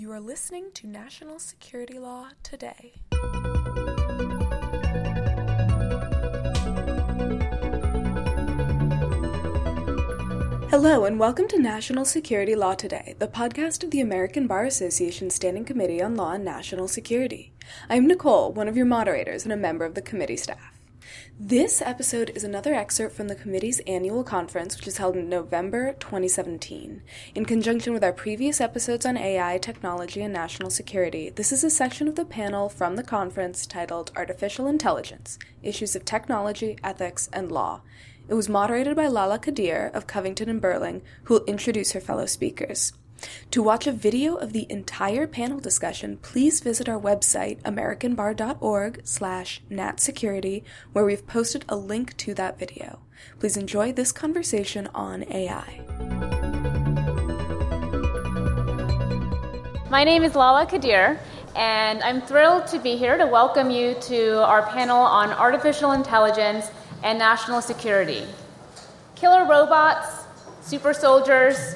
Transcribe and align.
You 0.00 0.10
are 0.12 0.20
listening 0.20 0.70
to 0.76 0.86
National 0.86 1.38
Security 1.38 1.98
Law 1.98 2.28
Today. 2.42 2.94
Hello, 10.70 11.04
and 11.04 11.20
welcome 11.20 11.46
to 11.48 11.58
National 11.58 12.06
Security 12.06 12.54
Law 12.54 12.72
Today, 12.74 13.14
the 13.18 13.28
podcast 13.28 13.84
of 13.84 13.90
the 13.90 14.00
American 14.00 14.46
Bar 14.46 14.64
Association 14.64 15.28
Standing 15.28 15.66
Committee 15.66 16.00
on 16.00 16.16
Law 16.16 16.32
and 16.32 16.46
National 16.46 16.88
Security. 16.88 17.52
I'm 17.90 18.06
Nicole, 18.06 18.54
one 18.54 18.68
of 18.68 18.78
your 18.78 18.86
moderators 18.86 19.44
and 19.44 19.52
a 19.52 19.56
member 19.58 19.84
of 19.84 19.94
the 19.94 20.00
committee 20.00 20.38
staff. 20.38 20.79
This 21.38 21.80
episode 21.80 22.30
is 22.34 22.44
another 22.44 22.74
excerpt 22.74 23.14
from 23.14 23.28
the 23.28 23.34
committee's 23.34 23.80
annual 23.80 24.22
conference, 24.22 24.76
which 24.76 24.86
is 24.86 24.98
held 24.98 25.16
in 25.16 25.28
November 25.28 25.94
2017. 25.94 27.02
In 27.34 27.44
conjunction 27.44 27.92
with 27.92 28.04
our 28.04 28.12
previous 28.12 28.60
episodes 28.60 29.06
on 29.06 29.16
AI, 29.16 29.58
technology, 29.58 30.22
and 30.22 30.32
national 30.32 30.70
security, 30.70 31.30
this 31.30 31.52
is 31.52 31.64
a 31.64 31.70
section 31.70 32.08
of 32.08 32.16
the 32.16 32.24
panel 32.24 32.68
from 32.68 32.96
the 32.96 33.02
conference 33.02 33.66
titled 33.66 34.12
Artificial 34.16 34.66
Intelligence 34.66 35.38
Issues 35.62 35.96
of 35.96 36.04
Technology, 36.04 36.76
Ethics, 36.84 37.28
and 37.32 37.50
Law. 37.50 37.80
It 38.28 38.34
was 38.34 38.48
moderated 38.48 38.94
by 38.94 39.06
Lala 39.06 39.38
Qadir 39.38 39.92
of 39.92 40.06
Covington 40.06 40.48
and 40.48 40.60
Burling, 40.60 41.02
who 41.24 41.34
will 41.34 41.44
introduce 41.46 41.92
her 41.92 42.00
fellow 42.00 42.26
speakers. 42.26 42.92
To 43.50 43.62
watch 43.62 43.86
a 43.86 43.92
video 43.92 44.36
of 44.36 44.52
the 44.52 44.66
entire 44.70 45.26
panel 45.26 45.60
discussion, 45.60 46.18
please 46.18 46.60
visit 46.60 46.88
our 46.88 47.00
website, 47.00 47.60
americanbar.org 47.62 49.00
slash 49.04 49.62
natsecurity, 49.70 50.62
where 50.92 51.04
we've 51.04 51.26
posted 51.26 51.64
a 51.68 51.76
link 51.76 52.16
to 52.18 52.34
that 52.34 52.58
video. 52.58 53.00
Please 53.38 53.56
enjoy 53.56 53.92
this 53.92 54.12
conversation 54.12 54.88
on 54.94 55.24
AI. 55.32 55.80
My 59.90 60.04
name 60.04 60.22
is 60.22 60.36
Lala 60.36 60.66
Qadir, 60.66 61.18
and 61.56 62.02
I'm 62.02 62.22
thrilled 62.22 62.68
to 62.68 62.78
be 62.78 62.96
here 62.96 63.18
to 63.18 63.26
welcome 63.26 63.70
you 63.70 63.94
to 64.02 64.44
our 64.46 64.62
panel 64.62 64.98
on 64.98 65.30
artificial 65.30 65.92
intelligence 65.92 66.70
and 67.02 67.18
national 67.18 67.60
security. 67.60 68.22
Killer 69.16 69.44
robots, 69.44 70.24
super 70.62 70.94
soldiers, 70.94 71.74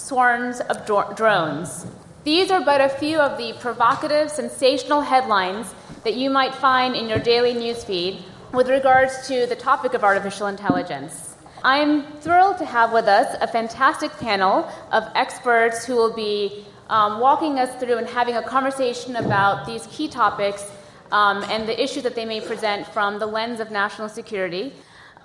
swarms 0.00 0.60
of 0.60 0.86
dro- 0.86 1.12
drones. 1.14 1.86
These 2.24 2.50
are 2.50 2.64
but 2.64 2.80
a 2.80 2.88
few 2.88 3.18
of 3.18 3.38
the 3.38 3.52
provocative, 3.60 4.30
sensational 4.30 5.00
headlines 5.00 5.74
that 6.04 6.14
you 6.14 6.30
might 6.30 6.54
find 6.54 6.96
in 6.96 7.08
your 7.08 7.18
daily 7.18 7.54
newsfeed 7.54 8.22
with 8.52 8.68
regards 8.68 9.28
to 9.28 9.46
the 9.46 9.56
topic 9.56 9.94
of 9.94 10.02
artificial 10.02 10.46
intelligence. 10.46 11.36
I'm 11.62 12.04
thrilled 12.20 12.58
to 12.58 12.64
have 12.64 12.92
with 12.92 13.06
us 13.06 13.36
a 13.40 13.46
fantastic 13.46 14.10
panel 14.12 14.68
of 14.92 15.04
experts 15.14 15.84
who 15.84 15.94
will 15.94 16.14
be 16.14 16.64
um, 16.88 17.20
walking 17.20 17.58
us 17.58 17.74
through 17.78 17.98
and 17.98 18.06
having 18.06 18.36
a 18.36 18.42
conversation 18.42 19.16
about 19.16 19.66
these 19.66 19.86
key 19.88 20.08
topics 20.08 20.70
um, 21.12 21.44
and 21.44 21.68
the 21.68 21.82
issues 21.82 22.02
that 22.04 22.14
they 22.14 22.24
may 22.24 22.40
present 22.40 22.86
from 22.86 23.18
the 23.18 23.26
lens 23.26 23.60
of 23.60 23.70
national 23.70 24.08
security. 24.08 24.72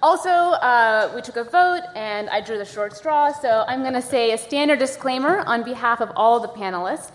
Also, 0.05 0.29
uh, 0.29 1.11
we 1.15 1.21
took 1.23 1.35
a 1.35 1.43
vote 1.43 1.81
and 1.95 2.29
I 2.29 2.39
drew 2.39 2.59
the 2.59 2.65
short 2.65 2.95
straw, 2.95 3.31
so 3.31 3.65
I'm 3.67 3.81
going 3.81 3.95
to 3.95 4.03
say 4.03 4.33
a 4.33 4.37
standard 4.37 4.77
disclaimer 4.77 5.39
on 5.47 5.63
behalf 5.63 5.99
of 5.99 6.11
all 6.15 6.39
the 6.39 6.47
panelists. 6.47 7.09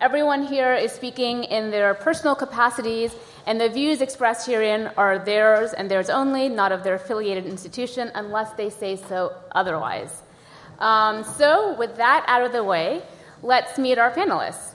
Everyone 0.00 0.42
here 0.42 0.74
is 0.74 0.90
speaking 0.90 1.44
in 1.44 1.70
their 1.70 1.94
personal 1.94 2.34
capacities, 2.34 3.14
and 3.46 3.60
the 3.60 3.68
views 3.68 4.00
expressed 4.00 4.48
herein 4.48 4.90
are 4.96 5.20
theirs 5.20 5.72
and 5.72 5.88
theirs 5.88 6.10
only, 6.10 6.48
not 6.48 6.72
of 6.72 6.82
their 6.82 6.94
affiliated 6.94 7.46
institution, 7.46 8.10
unless 8.16 8.52
they 8.54 8.70
say 8.70 8.96
so 8.96 9.32
otherwise. 9.52 10.22
Um, 10.80 11.22
so, 11.22 11.76
with 11.78 11.96
that 11.98 12.24
out 12.26 12.42
of 12.42 12.50
the 12.50 12.64
way, 12.64 13.02
let's 13.44 13.78
meet 13.78 13.98
our 13.98 14.10
panelists. 14.10 14.72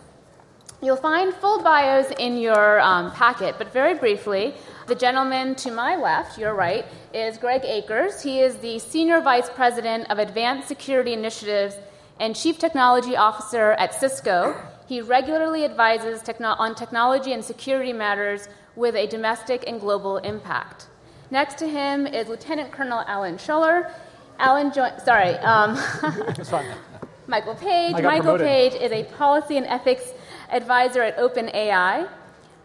You'll 0.81 0.95
find 0.95 1.33
full 1.33 1.64
bios 1.64 2.11
in 2.20 2.38
your 2.38 2.80
um, 2.81 3.11
packet, 3.11 3.56
but 3.58 3.73
very 3.73 3.95
briefly, 3.95 4.53
the 4.86 4.94
gentleman 4.94 5.55
to 5.55 5.71
my 5.71 5.95
left, 5.95 6.38
your 6.38 6.54
right, 6.54 6.86
is 7.15 7.39
Greg 7.39 7.65
Akers. 7.65 8.21
He 8.21 8.42
is 8.42 8.58
the 8.58 8.77
Senior 8.77 9.20
Vice 9.21 9.49
President 9.49 10.10
of 10.11 10.20
Advanced 10.20 10.67
Security 10.67 11.14
Initiatives 11.14 11.76
and 12.20 12.36
Chief 12.36 12.60
Technology 12.60 13.16
Officer 13.16 13.71
at 13.73 13.95
Cisco. 13.95 14.55
He 14.87 15.02
regularly 15.02 15.66
advises 15.66 16.21
techno- 16.21 16.55
on 16.60 16.76
technology 16.76 17.33
and 17.33 17.43
security 17.43 17.92
matters 17.92 18.48
with 18.76 18.93
a 18.93 19.08
domestic 19.08 19.64
and 19.67 19.82
global 19.82 20.17
impact. 20.17 20.87
Next 21.32 21.58
to 21.58 21.67
him 21.67 22.05
is 22.05 22.27
Lieutenant 22.27 22.71
Colonel 22.71 23.04
Alan 23.08 23.37
Schuller. 23.37 23.92
Alan, 24.37 24.71
jo- 24.71 24.93
sorry, 25.04 25.32
um, 25.39 25.76
Michael 27.27 27.55
Page. 27.55 27.93
Michael 27.93 28.21
promoted. 28.21 28.48
Page 28.48 28.73
is 28.76 28.92
a 28.92 29.04
policy 29.16 29.58
and 29.58 29.66
ethics 29.66 30.14
advisor 30.52 31.02
at 31.02 31.17
OpenAI. 31.17 32.08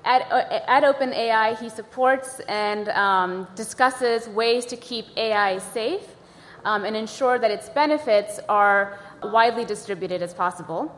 At, 0.04 0.32
uh, 0.32 0.60
at 0.66 0.82
OpenAI, 0.82 1.58
he 1.58 1.68
supports 1.68 2.40
and 2.48 2.88
um, 2.88 3.46
discusses 3.54 4.28
ways 4.28 4.66
to 4.66 4.76
keep 4.76 5.06
AI 5.16 5.58
safe 5.58 6.06
um, 6.64 6.84
and 6.84 6.96
ensure 6.96 7.38
that 7.38 7.50
its 7.50 7.68
benefits 7.68 8.40
are 8.48 8.98
widely 9.22 9.64
distributed 9.64 10.22
as 10.22 10.34
possible. 10.34 10.90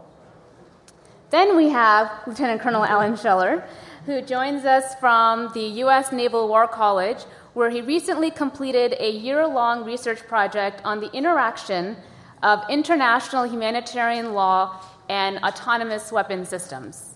Then 1.31 1.57
we 1.57 1.69
have 1.71 2.11
Lieutenant 2.27 2.61
Colonel 2.61 2.85
Alan 2.85 3.15
Schuller, 3.15 3.67
who 4.07 4.23
joins 4.23 4.65
us 4.65 4.95
from 4.97 5.51
the 5.53 5.65
U.S. 5.85 6.13
Naval 6.13 6.49
War 6.49 6.69
College, 6.69 7.25
where 7.55 7.71
he 7.71 7.81
recently 7.81 8.31
completed 8.31 8.95
a 8.99 9.11
year 9.11 9.47
long 9.47 9.85
research 9.85 10.27
project 10.27 10.81
on 10.85 11.01
the 11.01 11.11
interaction 11.13 11.97
of 12.43 12.63
international 12.69 13.45
humanitarian 13.45 14.35
law 14.35 14.81
and 15.09 15.39
autonomous 15.39 16.11
weapon 16.13 16.45
systems. 16.45 17.15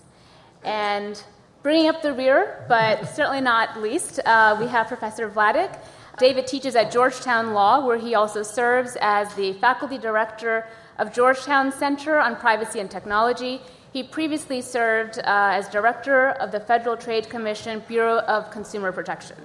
And 0.63 1.21
bringing 1.63 1.89
up 1.89 2.01
the 2.01 2.13
rear, 2.13 2.65
but 2.67 3.05
certainly 3.05 3.41
not 3.41 3.81
least, 3.81 4.19
uh, 4.25 4.57
we 4.59 4.67
have 4.67 4.87
Professor 4.87 5.29
Vladeck. 5.29 5.77
David 6.17 6.47
teaches 6.47 6.75
at 6.75 6.91
Georgetown 6.91 7.53
Law, 7.53 7.85
where 7.85 7.97
he 7.97 8.15
also 8.15 8.43
serves 8.43 8.97
as 8.99 9.33
the 9.35 9.53
faculty 9.53 9.97
director 9.97 10.67
of 10.97 11.13
Georgetown 11.13 11.71
Center 11.71 12.19
on 12.19 12.35
Privacy 12.35 12.79
and 12.79 12.91
Technology. 12.91 13.61
He 13.93 14.03
previously 14.03 14.61
served 14.61 15.19
uh, 15.19 15.23
as 15.25 15.69
director 15.69 16.31
of 16.31 16.51
the 16.51 16.59
Federal 16.59 16.97
Trade 16.97 17.29
Commission 17.29 17.81
Bureau 17.87 18.19
of 18.19 18.51
Consumer 18.51 18.91
Protection. 18.91 19.37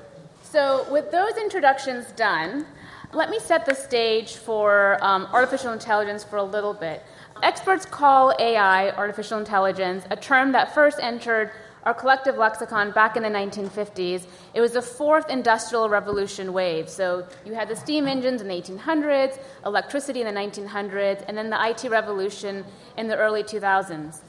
So, 0.42 0.86
with 0.90 1.10
those 1.10 1.36
introductions 1.36 2.12
done, 2.12 2.66
let 3.12 3.30
me 3.30 3.38
set 3.38 3.64
the 3.64 3.74
stage 3.74 4.34
for 4.34 4.98
um, 5.00 5.28
artificial 5.32 5.72
intelligence 5.72 6.24
for 6.24 6.36
a 6.36 6.42
little 6.42 6.74
bit. 6.74 7.02
Experts 7.42 7.84
call 7.84 8.34
AI, 8.38 8.90
artificial 8.90 9.38
intelligence, 9.38 10.04
a 10.10 10.16
term 10.16 10.52
that 10.52 10.74
first 10.74 10.98
entered 11.00 11.50
our 11.82 11.92
collective 11.92 12.36
lexicon 12.36 12.90
back 12.92 13.16
in 13.16 13.22
the 13.22 13.28
1950s. 13.28 14.26
It 14.54 14.60
was 14.60 14.72
the 14.72 14.80
fourth 14.80 15.28
industrial 15.28 15.88
revolution 15.88 16.52
wave. 16.52 16.88
So 16.88 17.26
you 17.44 17.52
had 17.52 17.68
the 17.68 17.76
steam 17.76 18.06
engines 18.06 18.40
in 18.40 18.48
the 18.48 18.54
1800s, 18.54 19.38
electricity 19.66 20.22
in 20.22 20.26
the 20.26 20.40
1900s, 20.40 21.24
and 21.28 21.36
then 21.36 21.50
the 21.50 21.68
IT 21.68 21.90
revolution 21.90 22.64
in 22.96 23.08
the 23.08 23.16
early 23.16 23.42
2000s. 23.42 24.20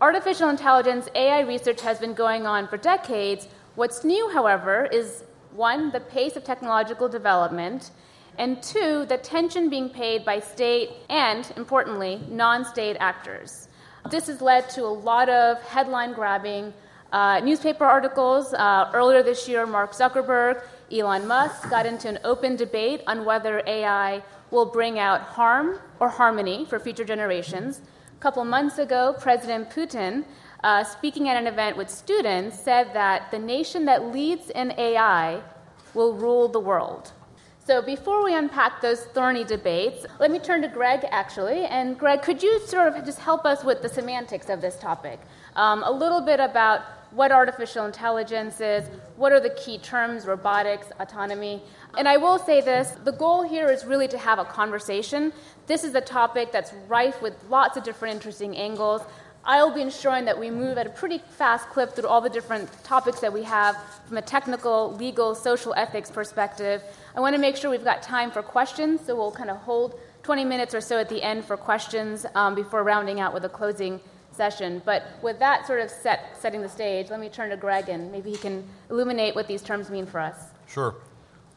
Artificial 0.00 0.48
intelligence, 0.48 1.08
AI 1.14 1.40
research 1.40 1.80
has 1.80 1.98
been 1.98 2.14
going 2.14 2.46
on 2.46 2.68
for 2.68 2.76
decades. 2.76 3.48
What's 3.74 4.04
new, 4.04 4.30
however, 4.30 4.86
is 4.92 5.24
one, 5.52 5.90
the 5.90 6.00
pace 6.00 6.36
of 6.36 6.44
technological 6.44 7.08
development, 7.08 7.90
and 8.38 8.62
two, 8.62 9.06
the 9.06 9.14
attention 9.14 9.70
being 9.70 9.88
paid 9.88 10.24
by 10.24 10.40
state 10.40 10.90
and, 11.08 11.50
importantly, 11.56 12.20
non 12.28 12.64
state 12.64 12.96
actors. 13.00 13.68
This 14.10 14.26
has 14.28 14.40
led 14.40 14.68
to 14.70 14.84
a 14.84 14.94
lot 15.10 15.28
of 15.28 15.60
headline 15.62 16.12
grabbing 16.12 16.72
uh, 17.12 17.40
newspaper 17.40 17.84
articles. 17.84 18.54
Uh, 18.54 18.90
earlier 18.94 19.22
this 19.22 19.48
year, 19.48 19.66
Mark 19.66 19.92
Zuckerberg, 19.92 20.62
Elon 20.92 21.26
Musk 21.26 21.68
got 21.70 21.86
into 21.86 22.08
an 22.08 22.18
open 22.24 22.56
debate 22.56 23.02
on 23.06 23.24
whether 23.24 23.62
AI 23.66 24.22
will 24.50 24.66
bring 24.66 24.98
out 24.98 25.22
harm 25.22 25.78
or 25.98 26.08
harmony 26.08 26.64
for 26.64 26.78
future 26.78 27.04
generations. 27.04 27.80
A 28.16 28.20
couple 28.20 28.44
months 28.44 28.78
ago, 28.78 29.14
President 29.18 29.70
Putin, 29.70 30.24
uh, 30.62 30.84
speaking 30.84 31.28
at 31.28 31.36
an 31.36 31.46
event 31.46 31.76
with 31.76 31.90
students, 31.90 32.58
said 32.58 32.92
that 32.94 33.30
the 33.30 33.38
nation 33.38 33.84
that 33.86 34.12
leads 34.12 34.50
in 34.50 34.72
AI 34.78 35.42
will 35.94 36.14
rule 36.14 36.48
the 36.48 36.60
world. 36.60 37.12
So 37.66 37.82
before 37.82 38.22
we 38.22 38.32
unpack 38.32 38.80
those 38.80 39.00
thorny 39.06 39.42
debates, 39.42 40.06
let 40.20 40.30
me 40.30 40.38
turn 40.38 40.62
to 40.62 40.68
Greg 40.68 41.04
actually. 41.10 41.64
And 41.64 41.98
Greg, 41.98 42.22
could 42.22 42.40
you 42.40 42.60
sort 42.60 42.94
of 42.94 43.04
just 43.04 43.18
help 43.18 43.44
us 43.44 43.64
with 43.64 43.82
the 43.82 43.88
semantics 43.88 44.48
of 44.48 44.60
this 44.60 44.76
topic? 44.76 45.18
Um, 45.56 45.82
a 45.82 45.90
little 45.90 46.20
bit 46.20 46.38
about 46.38 46.82
what 47.10 47.32
artificial 47.32 47.84
intelligence 47.84 48.60
is, 48.60 48.88
what 49.16 49.32
are 49.32 49.40
the 49.40 49.50
key 49.50 49.78
terms, 49.78 50.26
robotics, 50.26 50.92
autonomy. 51.00 51.60
And 51.98 52.06
I 52.06 52.18
will 52.18 52.38
say 52.38 52.60
this 52.60 52.90
the 53.02 53.10
goal 53.10 53.42
here 53.42 53.68
is 53.68 53.84
really 53.84 54.06
to 54.08 54.18
have 54.18 54.38
a 54.38 54.44
conversation. 54.44 55.32
This 55.66 55.82
is 55.82 55.96
a 55.96 56.00
topic 56.00 56.52
that's 56.52 56.72
rife 56.86 57.20
with 57.20 57.34
lots 57.50 57.76
of 57.76 57.82
different 57.82 58.14
interesting 58.14 58.56
angles. 58.56 59.02
I'll 59.48 59.72
be 59.72 59.80
ensuring 59.80 60.24
that 60.24 60.36
we 60.36 60.50
move 60.50 60.76
at 60.76 60.88
a 60.88 60.90
pretty 60.90 61.18
fast 61.18 61.68
clip 61.68 61.94
through 61.94 62.08
all 62.08 62.20
the 62.20 62.28
different 62.28 62.68
topics 62.82 63.20
that 63.20 63.32
we 63.32 63.44
have 63.44 63.76
from 64.08 64.16
a 64.16 64.22
technical, 64.22 64.92
legal, 64.96 65.36
social 65.36 65.72
ethics 65.76 66.10
perspective. 66.10 66.82
I 67.14 67.20
want 67.20 67.36
to 67.36 67.40
make 67.40 67.54
sure 67.54 67.70
we've 67.70 67.84
got 67.84 68.02
time 68.02 68.32
for 68.32 68.42
questions, 68.42 69.02
so 69.06 69.14
we'll 69.14 69.30
kind 69.30 69.48
of 69.48 69.58
hold 69.58 70.00
20 70.24 70.44
minutes 70.44 70.74
or 70.74 70.80
so 70.80 70.98
at 70.98 71.08
the 71.08 71.22
end 71.22 71.44
for 71.44 71.56
questions 71.56 72.26
um, 72.34 72.56
before 72.56 72.82
rounding 72.82 73.20
out 73.20 73.32
with 73.32 73.44
a 73.44 73.48
closing 73.48 74.00
session. 74.32 74.82
But 74.84 75.04
with 75.22 75.38
that 75.38 75.64
sort 75.64 75.80
of 75.80 75.90
set, 75.90 76.36
setting 76.36 76.60
the 76.60 76.68
stage, 76.68 77.08
let 77.08 77.20
me 77.20 77.28
turn 77.28 77.50
to 77.50 77.56
Greg 77.56 77.88
and 77.88 78.10
maybe 78.10 78.32
he 78.32 78.36
can 78.36 78.64
illuminate 78.90 79.36
what 79.36 79.46
these 79.46 79.62
terms 79.62 79.90
mean 79.90 80.06
for 80.06 80.18
us. 80.18 80.36
Sure. 80.66 80.96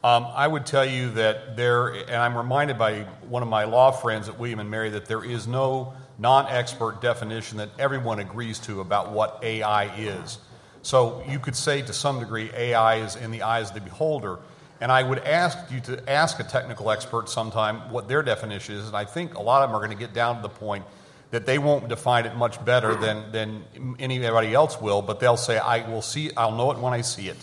Um, 0.04 0.28
I 0.32 0.46
would 0.46 0.64
tell 0.64 0.86
you 0.86 1.10
that 1.10 1.56
there, 1.56 1.88
and 1.88 2.16
I'm 2.16 2.36
reminded 2.36 2.78
by 2.78 3.00
one 3.28 3.42
of 3.42 3.48
my 3.48 3.64
law 3.64 3.90
friends 3.90 4.28
at 4.28 4.38
William 4.38 4.60
and 4.60 4.70
Mary 4.70 4.90
that 4.90 5.06
there 5.06 5.24
is 5.24 5.48
no 5.48 5.92
non-expert 6.20 7.00
definition 7.00 7.58
that 7.58 7.70
everyone 7.78 8.18
agrees 8.18 8.58
to 8.60 8.80
about 8.80 9.10
what 9.10 9.40
AI 9.42 9.84
is. 9.96 10.38
So 10.82 11.24
you 11.26 11.38
could 11.38 11.56
say 11.56 11.80
to 11.82 11.92
some 11.92 12.20
degree 12.20 12.50
AI 12.54 12.96
is 12.96 13.16
in 13.16 13.30
the 13.30 13.42
eyes 13.42 13.68
of 13.68 13.74
the 13.74 13.80
beholder. 13.80 14.38
And 14.82 14.92
I 14.92 15.02
would 15.02 15.18
ask 15.18 15.58
you 15.70 15.80
to 15.80 16.10
ask 16.10 16.38
a 16.38 16.44
technical 16.44 16.90
expert 16.90 17.28
sometime 17.28 17.90
what 17.90 18.06
their 18.06 18.22
definition 18.22 18.76
is. 18.76 18.86
And 18.86 18.96
I 18.96 19.04
think 19.04 19.34
a 19.34 19.42
lot 19.42 19.62
of 19.62 19.70
them 19.70 19.76
are 19.76 19.84
going 19.84 19.96
to 19.96 19.98
get 19.98 20.14
down 20.14 20.36
to 20.36 20.42
the 20.42 20.48
point 20.48 20.84
that 21.30 21.46
they 21.46 21.58
won't 21.58 21.88
define 21.88 22.26
it 22.26 22.36
much 22.36 22.62
better 22.64 22.94
than, 22.94 23.32
than 23.32 23.96
anybody 23.98 24.52
else 24.52 24.80
will, 24.80 25.00
but 25.00 25.20
they'll 25.20 25.36
say, 25.36 25.58
I 25.58 25.88
will 25.88 26.02
see, 26.02 26.30
I'll 26.36 26.56
know 26.56 26.70
it 26.72 26.78
when 26.78 26.92
I 26.92 27.02
see 27.02 27.28
it. 27.28 27.36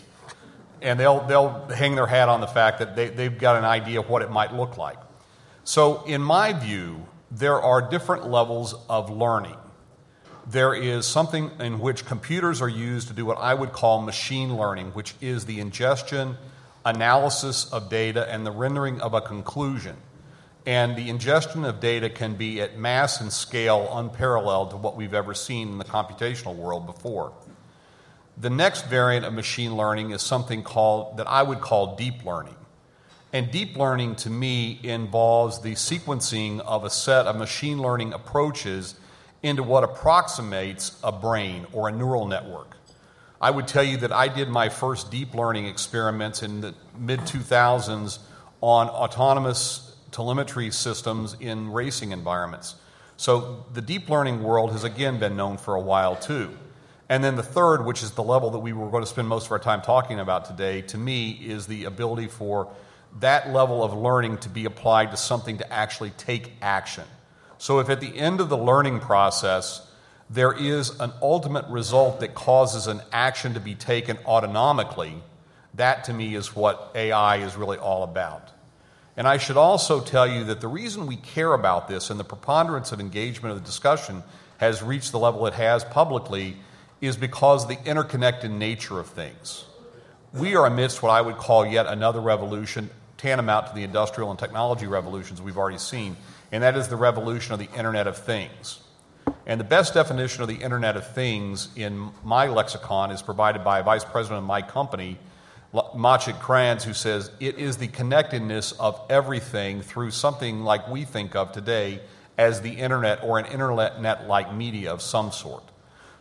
And 0.82 1.00
they'll, 1.00 1.26
they'll 1.26 1.68
hang 1.74 1.96
their 1.96 2.06
hat 2.06 2.30
on 2.30 2.42
the 2.42 2.48
fact 2.48 2.80
that 2.80 2.96
they, 2.96 3.10
they've 3.10 3.38
got 3.38 3.56
an 3.56 3.66
idea 3.66 4.00
of 4.00 4.10
what 4.10 4.22
it 4.22 4.30
might 4.30 4.54
look 4.54 4.78
like. 4.78 4.98
So, 5.64 6.04
in 6.06 6.22
my 6.22 6.54
view, 6.54 7.06
there 7.32 7.62
are 7.62 7.82
different 7.82 8.30
levels 8.30 8.76
of 8.90 9.10
learning. 9.10 9.56
There 10.50 10.74
is 10.74 11.06
something 11.06 11.52
in 11.60 11.80
which 11.80 12.06
computers 12.06 12.62
are 12.62 12.70
used 12.70 13.10
to 13.10 13.14
do 13.14 13.26
what 13.26 13.38
I 13.38 13.54
would 13.54 13.74
call 13.74 14.02
machine 14.02 14.56
learning, 14.56 14.92
which 14.92 15.14
is 15.20 15.46
the 15.46 15.60
ingestion, 15.60 16.38
analysis 16.86 17.72
of 17.74 17.90
data, 17.90 18.32
and 18.32 18.46
the 18.46 18.52
rendering 18.52 19.02
of 19.02 19.14
a 19.14 19.20
conclusion. 19.20 19.98
And 20.66 20.96
the 20.96 21.10
ingestion 21.10 21.66
of 21.66 21.80
data 21.80 22.10
can 22.10 22.36
be 22.36 22.62
at 22.62 22.78
mass 22.78 23.20
and 23.20 23.32
scale 23.32 23.90
unparalleled 23.92 24.72
to 24.72 24.78
what 24.78 24.96
we've 24.96 25.14
ever 25.14 25.34
seen 25.34 25.70
in 25.70 25.78
the 25.78 25.86
computational 25.86 26.56
world 26.56 26.86
before. 26.86 27.34
The 28.38 28.50
next 28.50 28.86
variant 28.86 29.26
of 29.26 29.34
machine 29.34 29.76
learning 29.76 30.12
is 30.12 30.22
something 30.22 30.64
called 30.64 31.18
that 31.18 31.28
I 31.28 31.44
would 31.44 31.60
call 31.60 31.96
deep 31.96 32.24
learning. 32.24 32.56
And 33.34 33.52
deep 33.52 33.76
learning 33.76 34.16
to 34.18 34.30
me 34.30 34.80
involves 34.84 35.62
the 35.62 35.74
sequencing 35.74 36.60
of 36.62 36.86
a 36.86 36.90
set 36.90 37.26
of 37.26 37.36
machine 37.36 37.82
learning 37.82 38.14
approaches 38.14 38.96
into 39.44 39.64
what 39.64 39.84
approximates 39.84 40.98
a 41.04 41.12
brain 41.12 41.68
or 41.74 41.90
a 41.90 41.92
neural 41.92 42.26
network. 42.26 42.78
I 43.40 43.52
would 43.52 43.68
tell 43.68 43.84
you 43.84 43.98
that 43.98 44.12
I 44.12 44.30
did 44.30 44.50
my 44.50 44.70
first 44.70 45.12
deep 45.12 45.36
learning 45.36 45.68
experiments 45.68 46.42
in 46.42 46.62
the 46.62 46.74
mid 46.98 47.20
2000s 47.22 48.20
on 48.62 48.88
autonomous 48.90 49.96
telemetry 50.12 50.72
systems 50.72 51.36
in 51.40 51.72
racing 51.72 52.12
environments. 52.12 52.76
So 53.18 53.66
the 53.74 53.82
deep 53.82 54.10
learning 54.10 54.42
world 54.42 54.72
has 54.72 54.84
again 54.84 55.20
been 55.20 55.36
known 55.36 55.58
for 55.58 55.76
a 55.76 55.82
while 55.82 56.16
too. 56.16 56.58
And 57.10 57.24
then 57.24 57.36
the 57.36 57.44
third, 57.44 57.86
which 57.86 58.04
is 58.04 58.12
the 58.12 58.24
level 58.24 58.52
that 58.52 58.60
we 58.60 58.74
were 58.74 58.90
going 58.90 59.04
to 59.04 59.10
spend 59.10 59.28
most 59.28 59.46
of 59.46 59.52
our 59.52 59.60
time 59.60 59.82
talking 59.82 60.20
about 60.20 60.46
today, 60.46 60.82
to 60.84 60.98
me 60.98 61.32
is 61.32 61.68
the 61.68 61.86
ability 61.86 62.28
for 62.28 62.70
that 63.20 63.52
level 63.52 63.84
of 63.84 63.94
learning 63.94 64.38
to 64.40 64.50
be 64.50 64.66
applied 64.66 65.12
to 65.12 65.18
something 65.18 65.58
to 65.58 65.74
actually 65.74 66.12
take 66.12 66.54
action. 66.62 67.04
So 67.58 67.80
if 67.80 67.90
at 67.90 68.02
the 68.02 68.16
end 68.16 68.40
of 68.40 68.50
the 68.50 68.58
learning 68.58 69.00
process, 69.00 69.88
there 70.30 70.54
is 70.54 71.00
an 71.00 71.12
ultimate 71.22 71.66
result 71.68 72.20
that 72.20 72.36
causes 72.36 72.88
an 72.88 73.02
action 73.12 73.54
to 73.54 73.60
be 73.60 73.76
taken 73.76 74.18
autonomically, 74.18 75.22
that 75.74 76.04
to 76.06 76.14
me 76.14 76.36
is 76.36 76.56
what 76.56 76.92
AI 76.96 77.38
is 77.38 77.56
really 77.56 77.78
all 77.78 78.04
about. 78.04 78.52
And 79.16 79.28
I 79.28 79.38
should 79.38 79.58
also 79.58 80.00
tell 80.00 80.28
you 80.28 80.44
that 80.46 80.62
the 80.62 80.68
reason 80.68 81.08
we 81.08 81.16
care 81.16 81.54
about 81.54 81.88
this 81.88 82.10
and 82.12 82.20
the 82.20 82.24
preponderance 82.24 82.92
of 82.92 83.00
engagement 83.00 83.52
of 83.52 83.60
the 83.60 83.66
discussion 83.66 84.22
has 84.58 84.84
reached 84.84 85.12
the 85.12 85.20
level 85.20 85.48
it 85.48 85.54
has 85.54 85.84
publicly 85.84 86.58
is 87.02 87.16
because 87.16 87.64
of 87.64 87.70
the 87.70 87.84
interconnected 87.84 88.52
nature 88.52 89.00
of 89.00 89.08
things. 89.08 89.66
We 90.34 90.56
are 90.56 90.66
amidst 90.66 91.02
what 91.02 91.10
I 91.10 91.22
would 91.22 91.38
call 91.38 91.66
yet 91.66 91.86
another 91.88 92.20
revolution, 92.20 92.90
tantamount 93.18 93.68
to 93.68 93.76
the 93.76 93.84
industrial 93.84 94.30
and 94.30 94.38
technology 94.38 94.86
revolutions 94.86 95.42
we've 95.42 95.58
already 95.58 95.78
seen, 95.78 96.18
and 96.52 96.64
that 96.64 96.76
is 96.76 96.90
the 96.90 96.98
revolution 96.98 97.54
of 97.54 97.60
the 97.60 97.70
Internet 97.78 98.08
of 98.08 98.18
Things. 98.18 98.80
And 99.46 99.60
the 99.60 99.66
best 99.66 99.94
definition 99.94 100.42
of 100.42 100.50
the 100.50 100.56
Internet 100.56 100.98
of 100.98 101.08
Things 101.14 101.70
in 101.76 102.12
my 102.24 102.48
lexicon 102.48 103.12
is 103.12 103.22
provided 103.22 103.64
by 103.64 103.80
a 103.80 103.84
vice 103.84 104.04
president 104.04 104.40
of 104.40 104.44
my 104.44 104.62
company 104.62 105.18
Maciej 105.74 106.40
Kranz, 106.40 106.84
who 106.84 106.94
says 106.94 107.30
it 107.40 107.58
is 107.58 107.78
the 107.78 107.88
connectedness 107.88 108.72
of 108.74 109.00
everything 109.10 109.82
through 109.82 110.12
something 110.12 110.64
like 110.64 110.88
we 110.88 111.04
think 111.04 111.36
of 111.36 111.52
today 111.52 112.00
as 112.38 112.62
the 112.62 112.72
internet 112.72 113.24
or 113.24 113.38
an 113.40 113.46
internet 113.46 114.02
net 114.02 114.28
like 114.28 114.54
media 114.54 114.92
of 114.92 115.02
some 115.02 115.32
sort. 115.32 115.64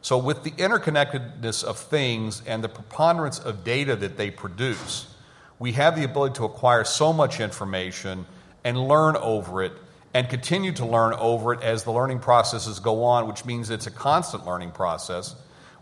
So, 0.06 0.16
with 0.18 0.44
the 0.44 0.52
interconnectedness 0.52 1.64
of 1.64 1.80
things 1.80 2.40
and 2.46 2.62
the 2.62 2.68
preponderance 2.68 3.40
of 3.40 3.64
data 3.64 3.96
that 3.96 4.16
they 4.16 4.30
produce, 4.30 5.12
we 5.58 5.72
have 5.72 5.96
the 5.96 6.04
ability 6.04 6.36
to 6.36 6.44
acquire 6.44 6.84
so 6.84 7.12
much 7.12 7.40
information 7.40 8.24
and 8.62 8.86
learn 8.86 9.16
over 9.16 9.64
it 9.64 9.72
and 10.14 10.28
continue 10.28 10.70
to 10.74 10.86
learn 10.86 11.12
over 11.14 11.54
it 11.54 11.62
as 11.64 11.82
the 11.82 11.90
learning 11.90 12.20
processes 12.20 12.78
go 12.78 13.02
on, 13.02 13.26
which 13.26 13.44
means 13.44 13.68
it's 13.68 13.88
a 13.88 13.90
constant 13.90 14.46
learning 14.46 14.70
process. 14.70 15.34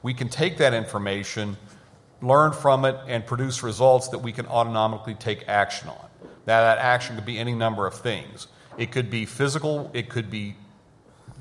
We 0.03 0.15
can 0.15 0.31
take 0.31 0.57
that 0.57 0.73
information 0.73 1.59
learn 2.23 2.53
from 2.53 2.87
it, 2.87 2.97
and 3.07 3.27
produce 3.27 3.63
results 3.63 4.09
that 4.09 4.21
we 4.21 4.33
can 4.33 4.47
autonomically 4.47 5.19
take 5.19 5.47
action 5.49 5.91
on. 5.91 6.09
Now, 6.47 6.63
that 6.63 6.79
action 6.79 7.17
could 7.17 7.27
be 7.27 7.39
any 7.39 7.53
number 7.53 7.87
of 7.87 7.93
things. 7.93 8.47
It 8.79 8.91
could 8.91 9.11
be 9.11 9.27
physical, 9.27 9.91
it 9.93 10.09
could 10.09 10.31
be 10.31 10.57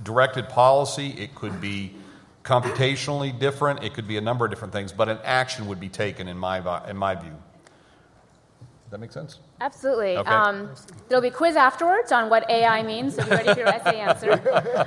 directed 0.03 0.49
policy, 0.49 1.11
it 1.11 1.33
could 1.33 1.61
be 1.61 1.93
computationally 2.43 3.37
different, 3.37 3.83
it 3.83 3.93
could 3.93 4.07
be 4.07 4.17
a 4.17 4.21
number 4.21 4.45
of 4.45 4.51
different 4.51 4.73
things, 4.73 4.91
but 4.91 5.09
an 5.09 5.19
action 5.23 5.67
would 5.67 5.79
be 5.79 5.89
taken 5.89 6.27
in 6.27 6.37
my, 6.37 6.57
in 6.89 6.97
my 6.97 7.15
view. 7.15 7.31
Does 7.31 8.91
that 8.91 8.99
make 8.99 9.11
sense? 9.11 9.39
Absolutely. 9.61 10.17
Okay. 10.17 10.29
Um, 10.29 10.69
there'll 11.07 11.21
be 11.21 11.29
a 11.29 11.31
quiz 11.31 11.55
afterwards 11.55 12.11
on 12.11 12.29
what 12.29 12.47
AI 12.49 12.83
means, 12.83 13.15
so 13.15 13.23
be 13.23 13.29
ready 13.29 13.53
for 13.53 13.59
your 13.59 13.69
essay 13.69 13.99
answer. 13.99 14.39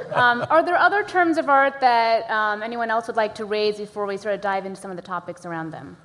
Um, 0.12 0.46
are 0.48 0.62
there 0.62 0.76
other 0.76 1.02
terms 1.04 1.36
of 1.36 1.50
art 1.50 1.80
that 1.80 2.30
um, 2.30 2.62
anyone 2.62 2.90
else 2.90 3.06
would 3.06 3.16
like 3.16 3.34
to 3.34 3.44
raise 3.44 3.76
before 3.76 4.06
we 4.06 4.16
sort 4.16 4.34
of 4.34 4.40
dive 4.40 4.64
into 4.64 4.80
some 4.80 4.90
of 4.90 4.96
the 4.96 5.02
topics 5.02 5.44
around 5.44 5.72
them? 5.72 5.96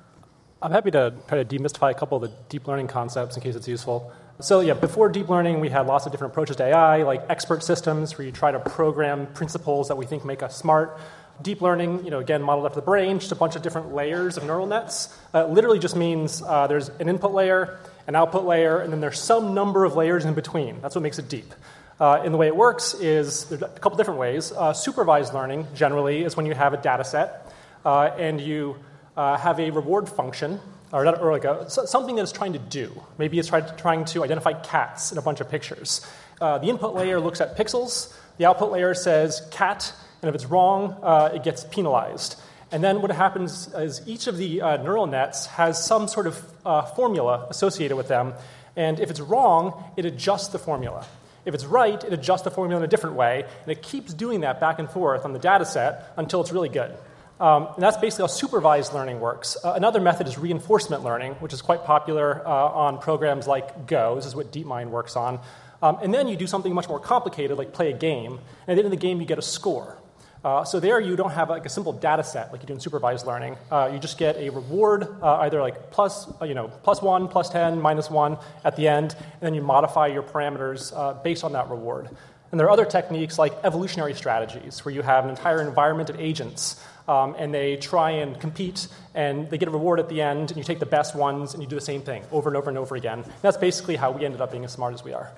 I'm 0.60 0.70
happy 0.70 0.90
to 0.90 1.14
try 1.28 1.42
to 1.42 1.44
demystify 1.44 1.90
a 1.90 1.94
couple 1.94 2.22
of 2.22 2.30
the 2.30 2.36
deep 2.48 2.68
learning 2.68 2.88
concepts 2.88 3.36
in 3.36 3.42
case 3.42 3.56
it's 3.56 3.66
useful. 3.66 4.12
So, 4.40 4.60
yeah, 4.60 4.74
before 4.74 5.08
deep 5.08 5.28
learning, 5.28 5.60
we 5.60 5.68
had 5.68 5.86
lots 5.86 6.06
of 6.06 6.12
different 6.12 6.32
approaches 6.32 6.56
to 6.56 6.64
AI, 6.64 7.02
like 7.04 7.24
expert 7.28 7.62
systems, 7.62 8.16
where 8.16 8.26
you 8.26 8.32
try 8.32 8.52
to 8.52 8.60
program 8.60 9.26
principles 9.34 9.88
that 9.88 9.96
we 9.96 10.06
think 10.06 10.24
make 10.24 10.42
us 10.42 10.56
smart. 10.56 10.98
Deep 11.40 11.60
learning, 11.60 12.04
you 12.04 12.10
know, 12.10 12.18
again, 12.18 12.42
modeled 12.42 12.66
after 12.66 12.80
the 12.80 12.84
brain, 12.84 13.18
just 13.18 13.32
a 13.32 13.34
bunch 13.36 13.56
of 13.56 13.62
different 13.62 13.94
layers 13.94 14.36
of 14.36 14.44
neural 14.44 14.66
nets. 14.66 15.16
Uh, 15.32 15.46
literally 15.46 15.78
just 15.78 15.96
means 15.96 16.42
uh, 16.42 16.66
there's 16.66 16.88
an 16.88 17.08
input 17.08 17.32
layer, 17.32 17.78
an 18.06 18.14
output 18.14 18.44
layer, 18.44 18.80
and 18.80 18.92
then 18.92 19.00
there's 19.00 19.20
some 19.20 19.54
number 19.54 19.84
of 19.84 19.96
layers 19.96 20.24
in 20.24 20.34
between. 20.34 20.80
That's 20.80 20.94
what 20.94 21.02
makes 21.02 21.18
it 21.18 21.28
deep. 21.28 21.52
Uh, 21.98 22.20
and 22.24 22.34
the 22.34 22.38
way 22.38 22.48
it 22.48 22.56
works 22.56 22.94
is 22.94 23.46
there's 23.46 23.62
a 23.62 23.68
couple 23.68 23.96
different 23.96 24.20
ways. 24.20 24.52
Uh, 24.52 24.72
supervised 24.72 25.34
learning 25.34 25.66
generally 25.74 26.22
is 26.22 26.36
when 26.36 26.46
you 26.46 26.54
have 26.54 26.74
a 26.74 26.76
data 26.76 27.04
set 27.04 27.52
uh, 27.84 28.10
and 28.18 28.40
you 28.40 28.76
uh, 29.16 29.36
have 29.36 29.58
a 29.58 29.70
reward 29.70 30.08
function 30.08 30.60
or, 30.92 31.04
not, 31.04 31.20
or 31.20 31.32
like 31.32 31.44
a, 31.44 31.68
something 31.70 32.16
that 32.16 32.22
it's 32.22 32.32
trying 32.32 32.52
to 32.52 32.58
do. 32.58 32.92
Maybe 33.18 33.38
it's 33.38 33.48
try, 33.48 33.60
trying 33.60 34.04
to 34.06 34.24
identify 34.24 34.52
cats 34.52 35.12
in 35.12 35.18
a 35.18 35.22
bunch 35.22 35.40
of 35.40 35.48
pictures. 35.48 36.06
The 36.40 36.68
input 36.68 36.94
layer 36.94 37.20
looks 37.20 37.40
at 37.40 37.56
pixels, 37.56 38.12
the 38.36 38.46
output 38.46 38.72
layer 38.72 38.94
says 38.94 39.46
cat, 39.52 39.92
and 40.22 40.28
if 40.28 40.34
it's 40.34 40.46
wrong, 40.46 40.96
uh, 41.02 41.30
it 41.34 41.42
gets 41.42 41.64
penalized. 41.64 42.40
And 42.70 42.82
then 42.82 43.02
what 43.02 43.10
happens 43.10 43.68
is 43.74 44.00
each 44.06 44.26
of 44.26 44.38
the 44.38 44.62
uh, 44.62 44.76
neural 44.82 45.06
nets 45.06 45.46
has 45.46 45.84
some 45.84 46.08
sort 46.08 46.26
of 46.26 46.42
uh, 46.64 46.82
formula 46.82 47.46
associated 47.50 47.96
with 47.96 48.08
them. 48.08 48.32
And 48.76 48.98
if 48.98 49.10
it's 49.10 49.20
wrong, 49.20 49.92
it 49.96 50.06
adjusts 50.06 50.48
the 50.48 50.58
formula. 50.58 51.04
If 51.44 51.54
it's 51.54 51.66
right, 51.66 52.02
it 52.02 52.12
adjusts 52.12 52.42
the 52.42 52.50
formula 52.50 52.80
in 52.80 52.84
a 52.84 52.88
different 52.88 53.16
way. 53.16 53.44
And 53.62 53.72
it 53.72 53.82
keeps 53.82 54.14
doing 54.14 54.40
that 54.40 54.58
back 54.60 54.78
and 54.78 54.88
forth 54.88 55.26
on 55.26 55.34
the 55.34 55.38
data 55.38 55.66
set 55.66 56.14
until 56.16 56.40
it's 56.40 56.52
really 56.52 56.70
good. 56.70 56.96
Um, 57.40 57.68
and 57.74 57.82
that's 57.82 57.96
basically 57.96 58.22
how 58.22 58.28
supervised 58.28 58.94
learning 58.94 59.18
works. 59.18 59.56
Uh, 59.62 59.72
another 59.74 60.00
method 60.00 60.28
is 60.28 60.38
reinforcement 60.38 61.02
learning, 61.02 61.32
which 61.34 61.52
is 61.52 61.60
quite 61.60 61.84
popular 61.84 62.46
uh, 62.46 62.50
on 62.50 62.98
programs 62.98 63.48
like 63.48 63.86
Go. 63.88 64.14
This 64.14 64.26
is 64.26 64.36
what 64.36 64.52
DeepMind 64.52 64.90
works 64.90 65.16
on. 65.16 65.40
Um, 65.82 65.98
and 66.00 66.14
then 66.14 66.28
you 66.28 66.36
do 66.36 66.46
something 66.46 66.72
much 66.72 66.88
more 66.88 67.00
complicated, 67.00 67.58
like 67.58 67.72
play 67.72 67.90
a 67.90 67.96
game. 67.96 68.38
And 68.66 68.68
at 68.68 68.74
the 68.76 68.84
end 68.84 68.84
of 68.84 68.90
the 68.92 68.96
game, 68.96 69.20
you 69.20 69.26
get 69.26 69.38
a 69.38 69.42
score. 69.42 69.98
Uh, 70.44 70.64
so 70.64 70.80
there 70.80 70.98
you 70.98 71.14
don't 71.14 71.30
have 71.30 71.50
like 71.50 71.64
a 71.64 71.68
simple 71.68 71.92
data 71.92 72.24
set 72.24 72.50
like 72.50 72.62
you 72.62 72.66
do 72.66 72.74
in 72.74 72.80
supervised 72.80 73.26
learning. 73.26 73.56
Uh, 73.70 73.90
you 73.92 73.98
just 73.98 74.18
get 74.18 74.36
a 74.36 74.50
reward, 74.50 75.06
uh, 75.22 75.38
either 75.42 75.60
like 75.60 75.90
plus, 75.92 76.28
uh, 76.40 76.44
you 76.44 76.54
know, 76.54 76.68
plus 76.82 77.00
one, 77.00 77.28
plus 77.28 77.48
10, 77.48 77.80
minus 77.80 78.10
one 78.10 78.36
at 78.64 78.74
the 78.74 78.88
end, 78.88 79.14
and 79.14 79.40
then 79.40 79.54
you 79.54 79.62
modify 79.62 80.08
your 80.08 80.22
parameters 80.22 80.92
uh, 80.96 81.14
based 81.22 81.44
on 81.44 81.52
that 81.52 81.70
reward. 81.70 82.08
And 82.50 82.58
there 82.58 82.66
are 82.66 82.70
other 82.70 82.84
techniques 82.84 83.38
like 83.38 83.54
evolutionary 83.64 84.14
strategies, 84.14 84.84
where 84.84 84.94
you 84.94 85.00
have 85.02 85.24
an 85.24 85.30
entire 85.30 85.62
environment 85.62 86.10
of 86.10 86.20
agents, 86.20 86.82
um, 87.08 87.34
and 87.38 87.54
they 87.54 87.76
try 87.76 88.10
and 88.10 88.38
compete, 88.38 88.88
and 89.14 89.48
they 89.48 89.58
get 89.58 89.68
a 89.68 89.70
reward 89.70 90.00
at 90.00 90.08
the 90.08 90.20
end, 90.20 90.50
and 90.50 90.58
you 90.58 90.64
take 90.64 90.80
the 90.80 90.86
best 90.86 91.14
ones, 91.14 91.54
and 91.54 91.62
you 91.62 91.68
do 91.68 91.76
the 91.76 91.80
same 91.80 92.02
thing 92.02 92.24
over 92.30 92.50
and 92.50 92.56
over 92.56 92.68
and 92.68 92.78
over 92.78 92.96
again. 92.96 93.20
And 93.20 93.32
that's 93.42 93.56
basically 93.56 93.96
how 93.96 94.10
we 94.10 94.24
ended 94.24 94.40
up 94.40 94.50
being 94.50 94.64
as 94.64 94.72
smart 94.72 94.92
as 94.92 95.02
we 95.02 95.14
are. 95.14 95.32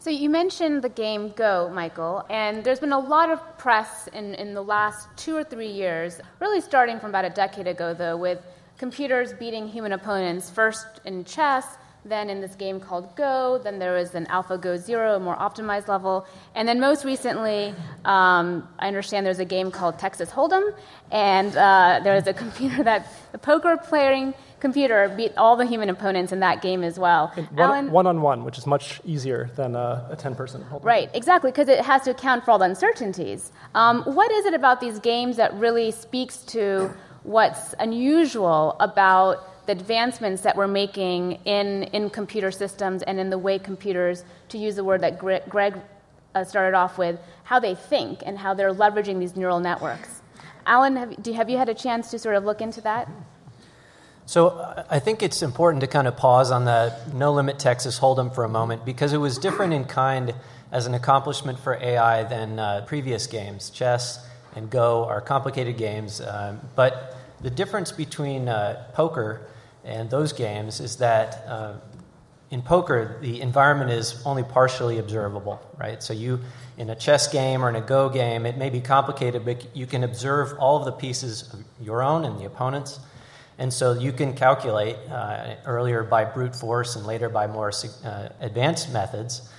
So 0.00 0.08
you 0.08 0.30
mentioned 0.30 0.80
the 0.80 0.88
game 0.88 1.34
Go, 1.36 1.70
Michael, 1.74 2.24
and 2.30 2.64
there's 2.64 2.80
been 2.80 2.94
a 2.94 2.98
lot 2.98 3.28
of 3.28 3.58
press 3.58 4.08
in, 4.14 4.34
in 4.36 4.54
the 4.54 4.62
last 4.62 5.08
two 5.14 5.36
or 5.36 5.44
three 5.44 5.70
years, 5.70 6.22
really 6.40 6.62
starting 6.62 6.98
from 6.98 7.10
about 7.10 7.26
a 7.26 7.30
decade 7.30 7.66
ago, 7.66 7.92
though, 7.92 8.16
with 8.16 8.38
computers 8.78 9.34
beating 9.34 9.68
human 9.68 9.92
opponents, 9.92 10.48
first 10.48 10.86
in 11.04 11.22
chess, 11.24 11.76
then 12.04 12.30
in 12.30 12.40
this 12.40 12.54
game 12.54 12.80
called 12.80 13.14
Go, 13.16 13.60
then 13.62 13.78
there 13.78 13.94
was 13.94 14.14
an 14.14 14.26
AlphaGo 14.26 14.78
Zero, 14.78 15.16
a 15.16 15.20
more 15.20 15.36
optimized 15.36 15.88
level, 15.88 16.26
and 16.54 16.66
then 16.66 16.80
most 16.80 17.04
recently, 17.04 17.74
um, 18.04 18.68
I 18.78 18.88
understand 18.88 19.26
there's 19.26 19.38
a 19.38 19.44
game 19.44 19.70
called 19.70 19.98
Texas 19.98 20.30
Hold'em, 20.30 20.74
and 21.10 21.54
uh, 21.56 22.00
there 22.02 22.14
was 22.14 22.26
a 22.26 22.32
computer 22.44 22.82
that 22.82 23.06
the 23.32 23.38
poker 23.38 23.76
playing 23.76 24.34
computer 24.60 25.12
beat 25.16 25.32
all 25.36 25.56
the 25.56 25.64
human 25.64 25.88
opponents 25.88 26.32
in 26.32 26.40
that 26.40 26.62
game 26.62 26.84
as 26.84 26.98
well. 26.98 27.28
One, 27.90 28.06
on 28.06 28.20
one, 28.22 28.44
which 28.44 28.58
is 28.58 28.66
much 28.66 29.00
easier 29.04 29.50
than 29.56 29.74
a, 29.74 30.06
a 30.10 30.16
10 30.16 30.34
person. 30.34 30.64
Hold'em. 30.70 30.84
Right, 30.84 31.10
exactly, 31.14 31.50
because 31.50 31.68
it 31.68 31.80
has 31.80 32.02
to 32.02 32.10
account 32.10 32.44
for 32.44 32.52
all 32.52 32.58
the 32.58 32.66
uncertainties. 32.66 33.52
Um, 33.74 34.02
what 34.02 34.30
is 34.30 34.44
it 34.46 34.54
about 34.54 34.80
these 34.80 34.98
games 34.98 35.36
that 35.36 35.52
really 35.54 35.90
speaks 35.90 36.38
to 36.38 36.92
what's 37.22 37.74
unusual 37.78 38.76
about 38.80 39.59
the 39.70 39.80
advancements 39.80 40.42
that 40.42 40.56
we're 40.56 40.66
making 40.66 41.38
in, 41.44 41.84
in 41.84 42.10
computer 42.10 42.50
systems 42.50 43.02
and 43.02 43.20
in 43.20 43.30
the 43.30 43.38
way 43.38 43.56
computers, 43.56 44.24
to 44.48 44.58
use 44.58 44.74
the 44.74 44.82
word 44.82 45.00
that 45.02 45.16
Greg 45.16 45.78
uh, 46.34 46.42
started 46.42 46.76
off 46.76 46.98
with, 46.98 47.20
how 47.44 47.60
they 47.60 47.76
think 47.76 48.20
and 48.26 48.36
how 48.36 48.52
they're 48.52 48.74
leveraging 48.74 49.20
these 49.20 49.36
neural 49.36 49.60
networks? 49.60 50.22
Alan, 50.66 50.96
have, 50.96 51.22
do, 51.22 51.32
have 51.32 51.48
you 51.48 51.56
had 51.56 51.68
a 51.68 51.74
chance 51.74 52.10
to 52.10 52.18
sort 52.18 52.34
of 52.34 52.44
look 52.44 52.60
into 52.60 52.80
that? 52.80 53.08
So 54.26 54.84
I 54.90 54.98
think 54.98 55.22
it's 55.22 55.40
important 55.42 55.82
to 55.82 55.86
kind 55.86 56.08
of 56.08 56.16
pause 56.16 56.50
on 56.50 56.64
the 56.64 56.96
No 57.14 57.32
Limit 57.32 57.60
Texas 57.60 58.00
Hold'em 58.00 58.34
for 58.34 58.44
a 58.44 58.48
moment 58.48 58.84
because 58.84 59.12
it 59.12 59.18
was 59.18 59.38
different 59.38 59.72
in 59.72 59.84
kind 59.84 60.34
as 60.72 60.86
an 60.86 60.94
accomplishment 60.94 61.60
for 61.60 61.74
AI 61.74 62.24
than 62.24 62.58
uh, 62.58 62.84
previous 62.86 63.28
games. 63.28 63.70
Chess 63.70 64.24
and 64.56 64.68
Go 64.68 65.04
are 65.04 65.20
complicated 65.20 65.78
games, 65.78 66.20
um, 66.20 66.60
but 66.74 67.16
the 67.40 67.50
difference 67.50 67.90
between 67.90 68.48
uh, 68.48 68.84
poker 68.92 69.46
and 69.84 70.10
those 70.10 70.32
games 70.32 70.80
is 70.80 70.96
that 70.96 71.44
uh, 71.46 71.74
in 72.50 72.62
poker 72.62 73.18
the 73.20 73.40
environment 73.40 73.90
is 73.90 74.22
only 74.24 74.42
partially 74.42 74.98
observable, 74.98 75.60
right? 75.78 76.02
So 76.02 76.12
you 76.12 76.40
in 76.76 76.90
a 76.90 76.96
chess 76.96 77.30
game 77.30 77.64
or 77.64 77.68
in 77.68 77.76
a 77.76 77.80
Go 77.80 78.08
game, 78.08 78.46
it 78.46 78.56
may 78.56 78.70
be 78.70 78.80
complicated, 78.80 79.44
but 79.44 79.76
you 79.76 79.86
can 79.86 80.04
observe 80.04 80.58
all 80.58 80.78
of 80.78 80.84
the 80.84 80.92
pieces 80.92 81.52
of 81.52 81.64
your 81.80 82.02
own 82.02 82.24
and 82.24 82.38
the 82.38 82.46
opponent's 82.46 83.00
and 83.60 83.70
so 83.70 83.92
you 83.92 84.10
can 84.10 84.32
calculate 84.32 84.96
uh, 85.10 85.56
earlier 85.66 86.02
by 86.02 86.24
brute 86.24 86.56
force 86.56 86.96
and 86.96 87.06
later 87.06 87.28
by 87.28 87.46
more 87.46 87.70
uh, 88.04 88.30
advanced 88.40 88.90
methods 88.90 89.50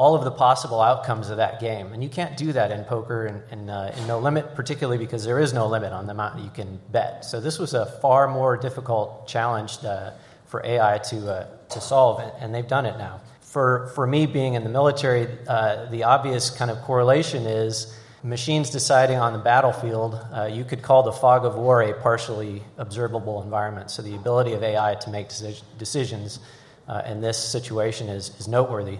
all 0.00 0.14
of 0.14 0.24
the 0.24 0.30
possible 0.30 0.80
outcomes 0.80 1.28
of 1.28 1.36
that 1.36 1.60
game. 1.60 1.92
And 1.92 2.02
you 2.02 2.08
can't 2.08 2.34
do 2.34 2.54
that 2.54 2.70
in 2.70 2.84
poker 2.84 3.26
and, 3.26 3.42
and 3.50 3.70
uh, 3.70 3.92
in 3.98 4.06
no 4.06 4.18
limit, 4.18 4.54
particularly 4.54 4.96
because 4.96 5.26
there 5.26 5.38
is 5.38 5.52
no 5.52 5.66
limit 5.66 5.92
on 5.92 6.06
the 6.06 6.12
amount 6.12 6.42
you 6.42 6.48
can 6.48 6.80
bet. 6.90 7.22
So 7.22 7.38
this 7.38 7.58
was 7.58 7.74
a 7.74 7.84
far 7.84 8.26
more 8.26 8.56
difficult 8.56 9.28
challenge 9.28 9.76
uh, 9.84 10.12
for 10.46 10.64
AI 10.64 10.96
to, 11.10 11.30
uh, 11.30 11.46
to 11.68 11.80
solve, 11.82 12.18
and 12.40 12.54
they've 12.54 12.66
done 12.66 12.86
it 12.86 12.96
now. 12.96 13.20
For, 13.42 13.92
for 13.94 14.06
me, 14.06 14.24
being 14.24 14.54
in 14.54 14.64
the 14.64 14.70
military, 14.70 15.28
uh, 15.46 15.84
the 15.90 16.04
obvious 16.04 16.48
kind 16.48 16.70
of 16.70 16.78
correlation 16.78 17.44
is 17.44 17.94
machines 18.22 18.70
deciding 18.70 19.18
on 19.18 19.34
the 19.34 19.38
battlefield, 19.38 20.18
uh, 20.34 20.44
you 20.44 20.64
could 20.64 20.80
call 20.80 21.02
the 21.02 21.12
fog 21.12 21.44
of 21.44 21.56
war 21.56 21.82
a 21.82 21.92
partially 22.00 22.62
observable 22.78 23.42
environment. 23.42 23.90
So 23.90 24.00
the 24.00 24.16
ability 24.16 24.54
of 24.54 24.62
AI 24.62 24.94
to 24.94 25.10
make 25.10 25.28
decisions 25.76 26.40
uh, 26.88 27.02
in 27.04 27.20
this 27.20 27.36
situation 27.36 28.08
is, 28.08 28.30
is 28.38 28.48
noteworthy. 28.48 28.98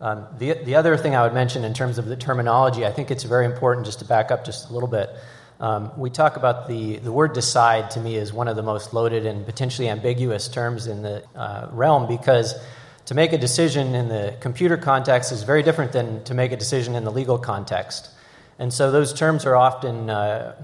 Um, 0.00 0.26
the, 0.38 0.54
the 0.54 0.76
other 0.76 0.96
thing 0.96 1.14
I 1.14 1.22
would 1.22 1.34
mention 1.34 1.62
in 1.62 1.74
terms 1.74 1.98
of 1.98 2.06
the 2.06 2.16
terminology, 2.16 2.86
I 2.86 2.90
think 2.90 3.10
it's 3.10 3.24
very 3.24 3.44
important 3.44 3.84
just 3.84 3.98
to 3.98 4.06
back 4.06 4.30
up 4.30 4.46
just 4.46 4.70
a 4.70 4.72
little 4.72 4.88
bit. 4.88 5.10
Um, 5.60 5.92
we 5.98 6.08
talk 6.08 6.36
about 6.36 6.68
the, 6.68 6.96
the 6.96 7.12
word 7.12 7.34
decide 7.34 7.90
to 7.90 8.00
me 8.00 8.16
is 8.16 8.32
one 8.32 8.48
of 8.48 8.56
the 8.56 8.62
most 8.62 8.94
loaded 8.94 9.26
and 9.26 9.44
potentially 9.44 9.90
ambiguous 9.90 10.48
terms 10.48 10.86
in 10.86 11.02
the 11.02 11.22
uh, 11.36 11.68
realm 11.70 12.08
because 12.08 12.54
to 13.04 13.14
make 13.14 13.34
a 13.34 13.38
decision 13.38 13.94
in 13.94 14.08
the 14.08 14.34
computer 14.40 14.78
context 14.78 15.32
is 15.32 15.42
very 15.42 15.62
different 15.62 15.92
than 15.92 16.24
to 16.24 16.32
make 16.32 16.52
a 16.52 16.56
decision 16.56 16.94
in 16.94 17.04
the 17.04 17.10
legal 17.10 17.36
context. 17.36 18.08
And 18.58 18.72
so 18.72 18.90
those 18.90 19.12
terms 19.12 19.44
are 19.44 19.56
often, 19.56 20.08
uh, 20.08 20.54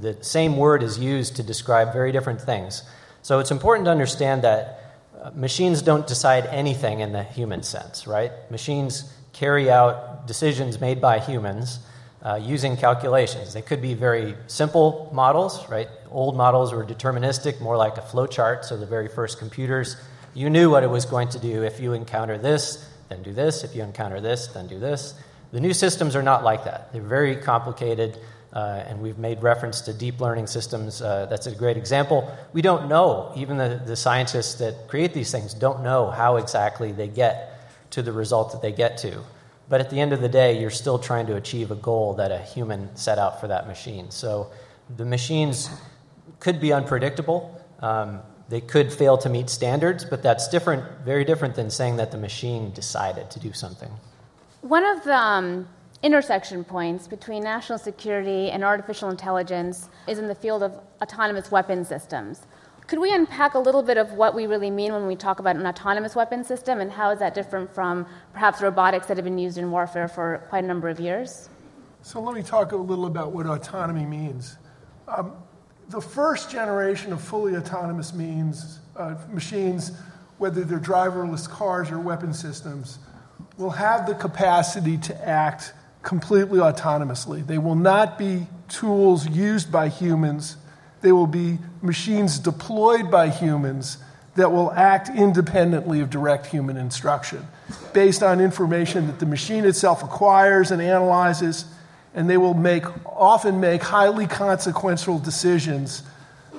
the 0.00 0.16
same 0.22 0.56
word 0.56 0.82
is 0.82 0.98
used 0.98 1.36
to 1.36 1.42
describe 1.42 1.92
very 1.92 2.10
different 2.10 2.40
things. 2.40 2.84
So 3.20 3.38
it's 3.38 3.50
important 3.50 3.84
to 3.86 3.90
understand 3.90 4.44
that 4.44 4.85
machines 5.34 5.82
don't 5.82 6.06
decide 6.06 6.46
anything 6.46 7.00
in 7.00 7.12
the 7.12 7.22
human 7.22 7.62
sense, 7.62 8.06
right? 8.06 8.32
Machines 8.50 9.12
carry 9.32 9.70
out 9.70 10.26
decisions 10.26 10.80
made 10.80 11.00
by 11.00 11.18
humans 11.18 11.80
uh, 12.22 12.40
using 12.42 12.76
calculations. 12.76 13.52
They 13.52 13.62
could 13.62 13.82
be 13.82 13.94
very 13.94 14.34
simple 14.46 15.10
models, 15.12 15.68
right? 15.68 15.88
Old 16.10 16.36
models 16.36 16.72
were 16.72 16.84
deterministic, 16.84 17.60
more 17.60 17.76
like 17.76 17.98
a 17.98 18.02
flow 18.02 18.26
chart. 18.26 18.64
So 18.64 18.76
the 18.76 18.86
very 18.86 19.08
first 19.08 19.38
computers, 19.38 19.96
you 20.34 20.50
knew 20.50 20.70
what 20.70 20.82
it 20.82 20.90
was 20.90 21.04
going 21.04 21.28
to 21.28 21.38
do. 21.38 21.62
If 21.62 21.78
you 21.80 21.92
encounter 21.92 22.38
this, 22.38 22.88
then 23.08 23.22
do 23.22 23.32
this. 23.32 23.62
If 23.62 23.76
you 23.76 23.82
encounter 23.82 24.20
this, 24.20 24.48
then 24.48 24.66
do 24.66 24.78
this. 24.78 25.14
The 25.52 25.60
new 25.60 25.72
systems 25.72 26.16
are 26.16 26.22
not 26.22 26.42
like 26.42 26.64
that. 26.64 26.92
They're 26.92 27.02
very 27.02 27.36
complicated, 27.36 28.18
uh, 28.52 28.84
and 28.86 29.00
we've 29.00 29.18
made 29.18 29.42
reference 29.42 29.80
to 29.82 29.92
deep 29.92 30.20
learning 30.20 30.46
systems. 30.46 31.02
Uh, 31.02 31.26
that's 31.26 31.46
a 31.46 31.54
great 31.54 31.76
example. 31.76 32.30
We 32.52 32.62
don't 32.62 32.88
know, 32.88 33.32
even 33.36 33.56
the, 33.56 33.80
the 33.84 33.96
scientists 33.96 34.54
that 34.54 34.88
create 34.88 35.12
these 35.12 35.30
things 35.30 35.52
don't 35.54 35.82
know 35.82 36.10
how 36.10 36.36
exactly 36.36 36.92
they 36.92 37.08
get 37.08 37.52
to 37.90 38.02
the 38.02 38.12
result 38.12 38.52
that 38.52 38.62
they 38.62 38.72
get 38.72 38.98
to. 38.98 39.20
But 39.68 39.80
at 39.80 39.90
the 39.90 40.00
end 40.00 40.12
of 40.12 40.20
the 40.20 40.28
day, 40.28 40.60
you're 40.60 40.70
still 40.70 40.98
trying 40.98 41.26
to 41.26 41.36
achieve 41.36 41.70
a 41.70 41.74
goal 41.74 42.14
that 42.14 42.30
a 42.30 42.38
human 42.38 42.94
set 42.96 43.18
out 43.18 43.40
for 43.40 43.48
that 43.48 43.66
machine. 43.66 44.10
So 44.10 44.50
the 44.96 45.04
machines 45.04 45.68
could 46.38 46.60
be 46.60 46.72
unpredictable. 46.72 47.60
Um, 47.80 48.20
they 48.48 48.60
could 48.60 48.92
fail 48.92 49.18
to 49.18 49.28
meet 49.28 49.50
standards, 49.50 50.04
but 50.04 50.22
that's 50.22 50.48
different, 50.48 50.84
very 51.04 51.24
different 51.24 51.56
than 51.56 51.68
saying 51.68 51.96
that 51.96 52.12
the 52.12 52.18
machine 52.18 52.70
decided 52.72 53.28
to 53.32 53.40
do 53.40 53.52
something. 53.52 53.90
One 54.60 54.84
of 54.84 55.02
the 55.02 55.16
um, 55.16 55.68
intersection 56.02 56.64
points 56.64 57.08
between 57.08 57.42
national 57.42 57.78
security 57.78 58.50
and 58.50 58.62
artificial 58.64 59.10
intelligence 59.10 59.88
is 60.06 60.18
in 60.18 60.28
the 60.28 60.34
field 60.34 60.62
of 60.62 60.78
autonomous 61.02 61.50
weapon 61.50 61.84
systems. 61.84 62.46
Could 62.86 63.00
we 63.00 63.12
unpack 63.12 63.54
a 63.54 63.58
little 63.58 63.82
bit 63.82 63.96
of 63.96 64.12
what 64.12 64.34
we 64.34 64.46
really 64.46 64.70
mean 64.70 64.92
when 64.92 65.06
we 65.06 65.16
talk 65.16 65.40
about 65.40 65.56
an 65.56 65.66
autonomous 65.66 66.14
weapon 66.14 66.44
system 66.44 66.80
and 66.80 66.92
how 66.92 67.10
is 67.10 67.18
that 67.18 67.34
different 67.34 67.74
from 67.74 68.06
perhaps 68.32 68.62
robotics 68.62 69.08
that 69.08 69.16
have 69.16 69.24
been 69.24 69.38
used 69.38 69.58
in 69.58 69.70
warfare 69.70 70.06
for 70.06 70.44
quite 70.48 70.62
a 70.62 70.66
number 70.66 70.88
of 70.88 71.00
years? 71.00 71.48
So, 72.02 72.20
let 72.20 72.36
me 72.36 72.42
talk 72.44 72.70
a 72.70 72.76
little 72.76 73.06
about 73.06 73.32
what 73.32 73.46
autonomy 73.46 74.06
means. 74.06 74.56
Um, 75.08 75.32
the 75.88 76.00
first 76.00 76.48
generation 76.48 77.12
of 77.12 77.20
fully 77.20 77.56
autonomous 77.56 78.14
means, 78.14 78.78
uh, 78.94 79.16
machines, 79.32 79.90
whether 80.38 80.62
they're 80.62 80.78
driverless 80.78 81.48
cars 81.48 81.90
or 81.90 81.98
weapon 81.98 82.32
systems, 82.32 83.00
will 83.58 83.70
have 83.70 84.06
the 84.06 84.14
capacity 84.14 84.96
to 84.98 85.28
act 85.28 85.72
completely 86.06 86.60
autonomously. 86.60 87.44
They 87.44 87.58
will 87.58 87.74
not 87.74 88.16
be 88.16 88.46
tools 88.68 89.28
used 89.28 89.72
by 89.72 89.88
humans, 89.88 90.56
they 91.00 91.10
will 91.10 91.26
be 91.26 91.58
machines 91.82 92.38
deployed 92.38 93.10
by 93.10 93.28
humans 93.28 93.98
that 94.36 94.52
will 94.52 94.70
act 94.70 95.08
independently 95.08 96.00
of 96.00 96.08
direct 96.08 96.46
human 96.46 96.76
instruction 96.76 97.44
based 97.92 98.22
on 98.22 98.40
information 98.40 99.08
that 99.08 99.18
the 99.18 99.26
machine 99.26 99.64
itself 99.64 100.02
acquires 100.04 100.70
and 100.70 100.80
analyzes 100.80 101.64
and 102.14 102.30
they 102.30 102.36
will 102.36 102.54
make 102.54 102.84
often 103.04 103.58
make 103.58 103.82
highly 103.82 104.28
consequential 104.28 105.18
decisions 105.18 106.04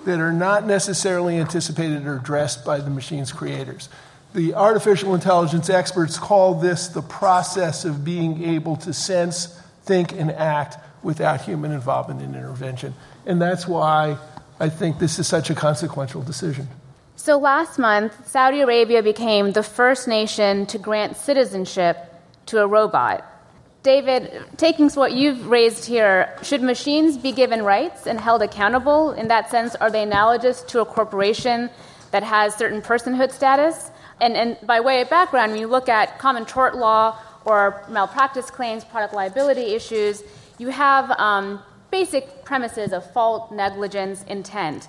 that 0.06 0.20
are 0.20 0.34
not 0.34 0.66
necessarily 0.66 1.38
anticipated 1.38 2.06
or 2.06 2.18
addressed 2.18 2.66
by 2.66 2.80
the 2.80 2.90
machine's 2.90 3.32
creators. 3.32 3.88
The 4.34 4.54
artificial 4.54 5.16
intelligence 5.16 5.70
experts 5.70 6.18
call 6.18 6.56
this 6.56 6.90
the 6.90 7.02
process 7.02 7.86
of 7.86 8.04
being 8.04 8.44
able 8.44 8.76
to 8.78 8.94
sense, 8.94 9.60
think, 9.84 10.12
and 10.12 10.32
act 10.32 10.78
without 11.04 11.42
human 11.42 11.72
involvement 11.72 12.22
and 12.22 12.36
intervention. 12.36 12.94
And 13.26 13.42
that's 13.42 13.68
why 13.68 14.18
I 14.60 14.70
think 14.70 15.00
this 15.00 15.20
is 15.20 15.28
such 15.28 15.50
a 15.50 15.56
consequential 15.56 16.22
decision. 16.22 16.68
So 17.16 17.38
last 17.38 17.80
month, 17.80 18.28
Saudi 18.28 18.62
Arabia 18.62 19.02
became 19.02 19.52
the 19.52 19.64
first 19.64 20.08
nation 20.08 20.66
to 20.68 20.78
grant 20.78 21.18
citizenship 21.18 21.98
to 22.48 22.60
a 22.60 22.68
robot. 22.68 23.26
David, 23.84 24.44
taking 24.58 24.90
what 24.92 25.14
you've 25.14 25.48
raised 25.48 25.86
here, 25.86 26.38
should 26.44 26.62
machines 26.62 27.18
be 27.18 27.32
given 27.32 27.64
rights 27.64 28.06
and 28.06 28.20
held 28.20 28.42
accountable? 28.42 29.12
In 29.12 29.30
that 29.30 29.50
sense, 29.50 29.76
are 29.76 29.90
they 29.90 30.04
analogous 30.04 30.62
to 30.64 30.82
a 30.82 30.86
corporation 30.86 31.70
that 32.12 32.24
has 32.24 32.56
certain 32.56 32.82
personhood 32.82 33.32
status? 33.32 33.92
And, 34.20 34.36
and 34.36 34.58
by 34.66 34.80
way 34.80 35.02
of 35.02 35.10
background, 35.10 35.52
when 35.52 35.62
you 35.62 35.68
look 35.68 35.90
at 35.90 36.18
common 36.20 36.46
tort 36.46 36.76
law 36.76 37.18
or 37.46 37.84
malpractice 37.90 38.50
claims, 38.50 38.84
product 38.84 39.14
liability 39.14 39.74
issues, 39.76 40.24
you 40.58 40.70
have 40.70 41.12
um, 41.20 41.62
basic 41.92 42.44
premises 42.44 42.94
of 42.94 43.10
fault, 43.14 43.52
negligence, 43.52 44.24
intent. 44.24 44.88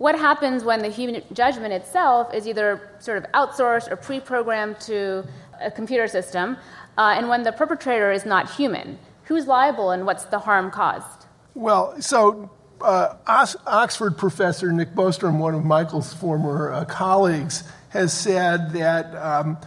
what 0.00 0.18
happens 0.18 0.64
when 0.64 0.80
the 0.80 0.88
human 0.88 1.22
judgment 1.34 1.74
itself 1.74 2.32
is 2.32 2.48
either 2.48 2.96
sort 3.00 3.18
of 3.18 3.24
outsourced 3.32 3.90
or 3.90 3.96
pre 3.96 4.18
programmed 4.18 4.80
to 4.80 5.22
a 5.60 5.70
computer 5.70 6.08
system, 6.08 6.56
uh, 6.96 7.14
and 7.16 7.28
when 7.28 7.42
the 7.42 7.52
perpetrator 7.52 8.10
is 8.10 8.24
not 8.24 8.50
human? 8.50 8.98
Who's 9.24 9.46
liable 9.46 9.90
and 9.90 10.06
what's 10.06 10.24
the 10.24 10.38
harm 10.38 10.70
caused? 10.70 11.26
Well, 11.54 12.00
so 12.00 12.50
uh, 12.80 13.16
Oxford 13.26 14.16
professor 14.16 14.72
Nick 14.72 14.94
Bostrom, 14.94 15.36
one 15.36 15.54
of 15.54 15.66
Michael's 15.66 16.14
former 16.14 16.72
uh, 16.72 16.86
colleagues, 16.86 17.64
has 17.90 18.12
said 18.12 18.72
that 18.72 19.14
um, 19.16 19.58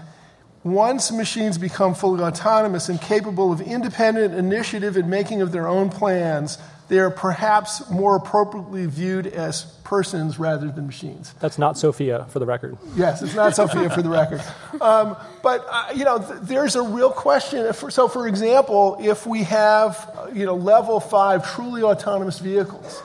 once 0.64 1.12
machines 1.12 1.58
become 1.58 1.94
fully 1.94 2.24
autonomous 2.24 2.90
and 2.90 3.00
capable 3.00 3.52
of 3.52 3.62
independent 3.62 4.34
initiative 4.34 4.98
and 4.98 5.10
making 5.10 5.42
of 5.42 5.52
their 5.52 5.68
own 5.68 5.90
plans, 5.90 6.58
they 6.88 7.00
are 7.00 7.10
perhaps 7.10 7.90
more 7.90 8.16
appropriately 8.16 8.86
viewed 8.86 9.28
as 9.28 9.64
persons 9.84 10.38
rather 10.38 10.70
than 10.70 10.86
machines. 10.86 11.34
That's 11.40 11.58
not 11.58 11.78
Sophia, 11.78 12.26
for 12.30 12.40
the 12.40 12.46
record. 12.46 12.78
Yes, 12.96 13.22
it's 13.22 13.36
not 13.36 13.56
Sophia, 13.56 13.90
for 13.90 14.02
the 14.02 14.10
record. 14.10 14.42
Um, 14.80 15.18
but, 15.42 15.66
uh, 15.70 15.92
you 15.96 16.04
know, 16.04 16.20
th- 16.20 16.40
there's 16.44 16.76
a 16.76 16.82
real 16.82 17.12
question. 17.12 17.66
If, 17.66 17.92
so, 17.92 18.08
for 18.08 18.28
example, 18.28 18.98
if 19.02 19.26
we 19.26 19.44
have, 19.44 20.10
uh, 20.16 20.30
you 20.34 20.46
know, 20.46 20.56
level 20.56 21.00
five 21.00 21.50
truly 21.56 21.84
autonomous 21.84 22.40
vehicles, 22.40 23.02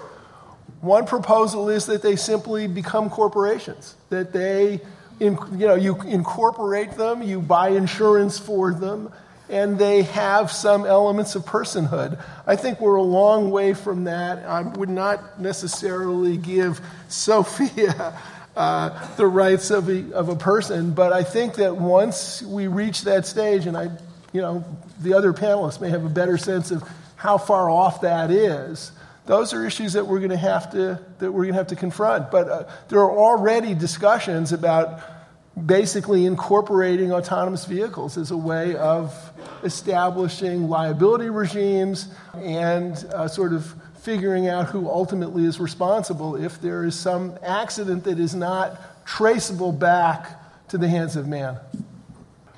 one 0.80 1.06
proposal 1.06 1.68
is 1.68 1.86
that 1.86 2.02
they 2.02 2.16
simply 2.16 2.68
become 2.68 3.10
corporations, 3.10 3.94
that 4.10 4.32
they, 4.32 4.80
in, 5.20 5.38
you 5.52 5.66
know, 5.66 5.74
you 5.74 6.00
incorporate 6.02 6.92
them, 6.92 7.22
you 7.22 7.40
buy 7.40 7.70
insurance 7.70 8.38
for 8.38 8.72
them, 8.72 9.12
and 9.48 9.78
they 9.78 10.02
have 10.02 10.52
some 10.52 10.84
elements 10.84 11.34
of 11.34 11.44
personhood. 11.44 12.22
I 12.46 12.56
think 12.56 12.80
we're 12.80 12.96
a 12.96 13.02
long 13.02 13.50
way 13.50 13.74
from 13.74 14.04
that. 14.04 14.44
I 14.44 14.62
would 14.62 14.90
not 14.90 15.40
necessarily 15.40 16.36
give 16.36 16.80
Sophia 17.08 18.18
uh, 18.56 19.16
the 19.16 19.26
rights 19.26 19.70
of 19.70 19.88
a, 19.88 20.12
of 20.14 20.28
a 20.28 20.36
person, 20.36 20.92
but 20.92 21.12
I 21.12 21.22
think 21.22 21.54
that 21.54 21.76
once 21.76 22.42
we 22.42 22.66
reach 22.66 23.02
that 23.02 23.26
stage, 23.26 23.66
and 23.66 23.76
I, 23.76 23.90
you 24.32 24.40
know, 24.40 24.64
the 25.00 25.14
other 25.14 25.32
panelists 25.32 25.80
may 25.80 25.90
have 25.90 26.04
a 26.04 26.10
better 26.10 26.36
sense 26.36 26.70
of 26.70 26.82
how 27.16 27.38
far 27.38 27.70
off 27.70 28.02
that 28.02 28.30
is. 28.30 28.92
Those 29.28 29.52
are 29.52 29.66
issues 29.66 29.92
that 29.92 30.06
we're 30.06 30.20
going 30.20 30.30
to 30.30 30.38
have 30.38 30.72
to 30.72 30.98
that 31.18 31.30
we're 31.30 31.42
going 31.42 31.52
to 31.52 31.58
have 31.58 31.66
to 31.66 31.76
confront. 31.76 32.30
But 32.30 32.48
uh, 32.48 32.64
there 32.88 33.00
are 33.00 33.10
already 33.10 33.74
discussions 33.74 34.52
about 34.52 35.02
basically 35.66 36.24
incorporating 36.24 37.12
autonomous 37.12 37.66
vehicles 37.66 38.16
as 38.16 38.30
a 38.30 38.36
way 38.38 38.74
of 38.76 39.14
establishing 39.62 40.70
liability 40.70 41.28
regimes 41.28 42.08
and 42.36 42.94
uh, 43.12 43.28
sort 43.28 43.52
of 43.52 43.74
figuring 44.00 44.48
out 44.48 44.70
who 44.70 44.88
ultimately 44.88 45.44
is 45.44 45.60
responsible 45.60 46.34
if 46.34 46.58
there 46.62 46.84
is 46.84 46.94
some 46.94 47.38
accident 47.42 48.04
that 48.04 48.18
is 48.18 48.34
not 48.34 48.80
traceable 49.04 49.72
back 49.72 50.40
to 50.68 50.78
the 50.78 50.88
hands 50.88 51.16
of 51.16 51.28
man. 51.28 51.58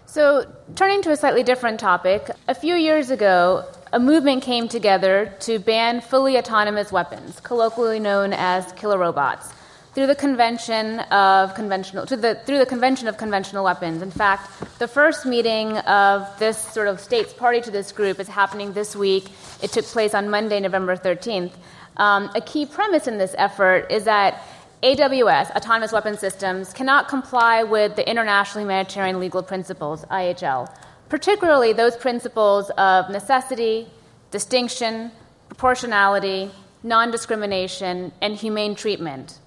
So, 0.06 0.46
turning 0.76 1.02
to 1.02 1.10
a 1.10 1.16
slightly 1.16 1.42
different 1.42 1.80
topic, 1.80 2.30
a 2.46 2.54
few 2.54 2.76
years 2.76 3.10
ago, 3.10 3.64
a 3.92 3.98
movement 3.98 4.42
came 4.42 4.68
together 4.68 5.32
to 5.40 5.58
ban 5.58 6.00
fully 6.00 6.38
autonomous 6.38 6.92
weapons, 6.92 7.40
colloquially 7.40 7.98
known 7.98 8.32
as 8.32 8.70
killer 8.72 8.98
robots 8.98 9.52
through 9.94 10.06
the 10.06 10.14
convention 10.14 11.00
of 11.00 11.52
conventional 11.54 12.06
the, 12.06 12.40
through 12.46 12.58
the 12.58 12.66
convention 12.66 13.08
of 13.08 13.16
conventional 13.16 13.64
weapons. 13.64 14.02
In 14.02 14.10
fact, 14.10 14.78
the 14.78 14.86
first 14.86 15.26
meeting 15.26 15.76
of 15.78 16.28
this 16.38 16.56
sort 16.56 16.86
of 16.86 17.00
states 17.00 17.32
party 17.32 17.60
to 17.60 17.70
this 17.70 17.90
group 17.90 18.20
is 18.20 18.28
happening 18.28 18.72
this 18.72 18.94
week. 18.94 19.28
It 19.62 19.72
took 19.72 19.84
place 19.84 20.14
on 20.14 20.30
Monday, 20.30 20.60
November 20.60 20.96
13th. 20.96 21.52
Um, 21.96 22.30
a 22.36 22.40
key 22.40 22.66
premise 22.66 23.08
in 23.08 23.18
this 23.18 23.34
effort 23.36 23.90
is 23.90 24.04
that 24.04 24.42
AWS, 24.84 25.50
autonomous 25.56 25.92
weapon 25.92 26.16
systems, 26.16 26.72
cannot 26.72 27.08
comply 27.08 27.64
with 27.64 27.96
the 27.96 28.08
international 28.08 28.62
humanitarian 28.62 29.18
legal 29.18 29.42
principles, 29.42 30.04
IHL, 30.06 30.72
particularly 31.10 31.74
those 31.74 31.96
principles 31.96 32.70
of 32.78 33.10
necessity, 33.10 33.88
distinction, 34.30 35.10
proportionality, 35.48 36.50
non 36.82 37.10
discrimination, 37.10 38.12
and 38.22 38.36
humane 38.36 38.74
treatment. 38.74 39.38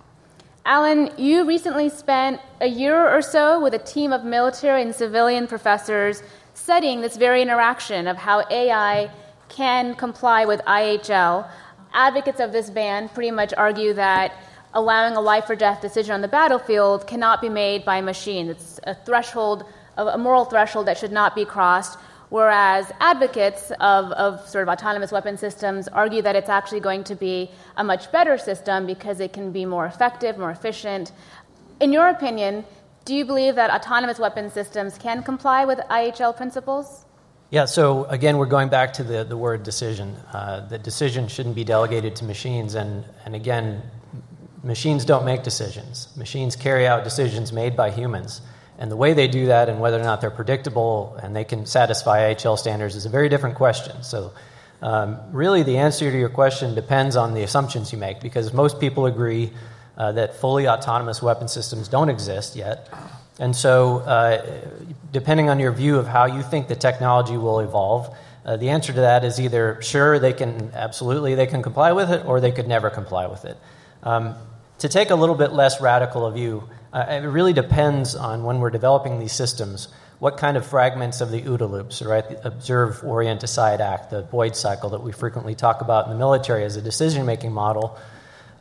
Alan, 0.65 1.09
you 1.17 1.45
recently 1.45 1.89
spent 1.89 2.39
a 2.61 2.67
year 2.67 3.09
or 3.09 3.21
so 3.21 3.59
with 3.61 3.73
a 3.73 3.79
team 3.79 4.13
of 4.13 4.23
military 4.23 4.81
and 4.81 4.93
civilian 4.93 5.47
professors 5.47 6.21
studying 6.53 7.01
this 7.01 7.17
very 7.17 7.41
interaction 7.41 8.07
of 8.07 8.17
how 8.17 8.45
AI 8.51 9.09
can 9.49 9.95
comply 9.95 10.45
with 10.45 10.61
IHL. 10.61 11.49
Advocates 11.93 12.39
of 12.39 12.51
this 12.51 12.69
ban 12.69 13.09
pretty 13.09 13.31
much 13.31 13.53
argue 13.57 13.93
that 13.93 14.33
allowing 14.73 15.15
a 15.15 15.21
life 15.21 15.49
or 15.49 15.55
death 15.55 15.81
decision 15.81 16.13
on 16.13 16.21
the 16.21 16.27
battlefield 16.27 17.07
cannot 17.07 17.41
be 17.41 17.49
made 17.49 17.85
by 17.85 17.97
a 17.97 18.01
machine. 18.01 18.49
It's 18.49 18.79
a 18.83 18.95
threshold, 18.95 19.65
a 19.97 20.17
moral 20.17 20.45
threshold 20.45 20.87
that 20.87 20.97
should 20.97 21.11
not 21.11 21.35
be 21.35 21.45
crossed. 21.45 21.99
Whereas 22.29 22.91
advocates 22.99 23.71
of, 23.79 24.11
of 24.13 24.47
sort 24.49 24.67
of 24.67 24.69
autonomous 24.69 25.11
weapon 25.11 25.37
systems 25.37 25.87
argue 25.87 26.23
that 26.23 26.35
it's 26.35 26.49
actually 26.49 26.79
going 26.79 27.03
to 27.03 27.15
be 27.15 27.51
a 27.77 27.83
much 27.83 28.11
better 28.11 28.39
system 28.39 28.87
because 28.87 29.19
it 29.19 29.33
can 29.33 29.51
be 29.51 29.65
more 29.65 29.85
effective, 29.85 30.39
more 30.39 30.49
efficient. 30.49 31.11
In 31.79 31.93
your 31.93 32.07
opinion, 32.07 32.65
do 33.05 33.13
you 33.13 33.23
believe 33.23 33.53
that 33.55 33.69
autonomous 33.69 34.17
weapon 34.17 34.49
systems 34.49 34.97
can 34.97 35.21
comply 35.21 35.65
with 35.65 35.77
IHL 35.91 36.35
principles? 36.35 37.05
Yeah, 37.51 37.65
so 37.65 38.05
again, 38.05 38.37
we're 38.37 38.47
going 38.47 38.69
back 38.69 38.93
to 38.93 39.03
the, 39.03 39.23
the 39.23 39.37
word 39.37 39.61
decision. 39.61 40.15
Uh, 40.33 40.61
the 40.67 40.79
decision 40.79 41.27
shouldn't 41.27 41.53
be 41.53 41.63
delegated 41.63 42.15
to 42.15 42.25
machines. 42.25 42.73
And, 42.73 43.05
and 43.25 43.35
again, 43.35 43.83
machines 44.63 45.05
don't 45.05 45.23
make 45.25 45.43
decisions, 45.43 46.07
machines 46.17 46.55
carry 46.55 46.87
out 46.87 47.03
decisions 47.03 47.53
made 47.53 47.77
by 47.77 47.91
humans. 47.91 48.41
And 48.79 48.91
the 48.91 48.95
way 48.95 49.13
they 49.13 49.27
do 49.27 49.47
that 49.47 49.69
and 49.69 49.79
whether 49.79 49.99
or 49.99 50.03
not 50.03 50.21
they're 50.21 50.31
predictable 50.31 51.17
and 51.21 51.35
they 51.35 51.43
can 51.43 51.65
satisfy 51.65 52.33
IHL 52.33 52.57
standards 52.57 52.95
is 52.95 53.05
a 53.05 53.09
very 53.09 53.29
different 53.29 53.55
question. 53.55 54.03
So, 54.03 54.33
um, 54.81 55.17
really, 55.31 55.63
the 55.63 55.77
answer 55.77 56.11
to 56.11 56.17
your 56.17 56.29
question 56.29 56.75
depends 56.75 57.15
on 57.15 57.33
the 57.33 57.43
assumptions 57.43 57.93
you 57.93 57.97
make 57.97 58.19
because 58.19 58.51
most 58.51 58.81
people 58.81 59.05
agree 59.05 59.51
uh, 59.97 60.11
that 60.13 60.35
fully 60.35 60.67
autonomous 60.67 61.21
weapon 61.21 61.47
systems 61.47 61.87
don't 61.87 62.09
exist 62.09 62.55
yet. 62.55 62.89
And 63.39 63.55
so, 63.55 63.99
uh, 63.99 64.45
depending 65.11 65.49
on 65.49 65.59
your 65.59 65.71
view 65.71 65.97
of 65.97 66.07
how 66.07 66.25
you 66.25 66.41
think 66.41 66.67
the 66.67 66.75
technology 66.75 67.37
will 67.37 67.61
evolve, 67.61 68.13
uh, 68.45 68.57
the 68.57 68.69
answer 68.69 68.91
to 68.91 69.01
that 69.01 69.23
is 69.23 69.39
either 69.39 69.81
sure, 69.81 70.19
they 70.19 70.33
can 70.33 70.71
absolutely 70.73 71.35
they 71.35 71.47
can 71.47 71.63
comply 71.63 71.93
with 71.93 72.11
it, 72.11 72.25
or 72.25 72.41
they 72.41 72.51
could 72.51 72.67
never 72.67 72.89
comply 72.89 73.27
with 73.27 73.45
it. 73.45 73.57
Um, 74.03 74.35
to 74.79 74.89
take 74.89 75.11
a 75.11 75.15
little 75.15 75.35
bit 75.35 75.53
less 75.53 75.79
radical 75.79 76.25
a 76.25 76.31
view, 76.31 76.67
uh, 76.93 77.05
it 77.09 77.27
really 77.27 77.53
depends 77.53 78.15
on 78.15 78.43
when 78.43 78.59
we're 78.59 78.69
developing 78.69 79.19
these 79.19 79.33
systems 79.33 79.87
what 80.19 80.37
kind 80.37 80.55
of 80.55 80.65
fragments 80.65 81.19
of 81.19 81.31
the 81.31 81.41
OODA 81.41 81.69
loops, 81.69 82.01
right? 82.01 82.29
The 82.29 82.47
observe, 82.47 83.03
orient, 83.03 83.41
decide, 83.41 83.81
act, 83.81 84.09
the 84.09 84.21
Boyd 84.21 84.55
cycle 84.55 84.91
that 84.91 85.03
we 85.03 85.11
frequently 85.11 85.53
talk 85.53 85.81
about 85.81 86.05
in 86.05 86.11
the 86.11 86.17
military 86.17 86.63
as 86.63 86.77
a 86.77 86.81
decision 86.81 87.25
making 87.25 87.51
model. 87.51 87.99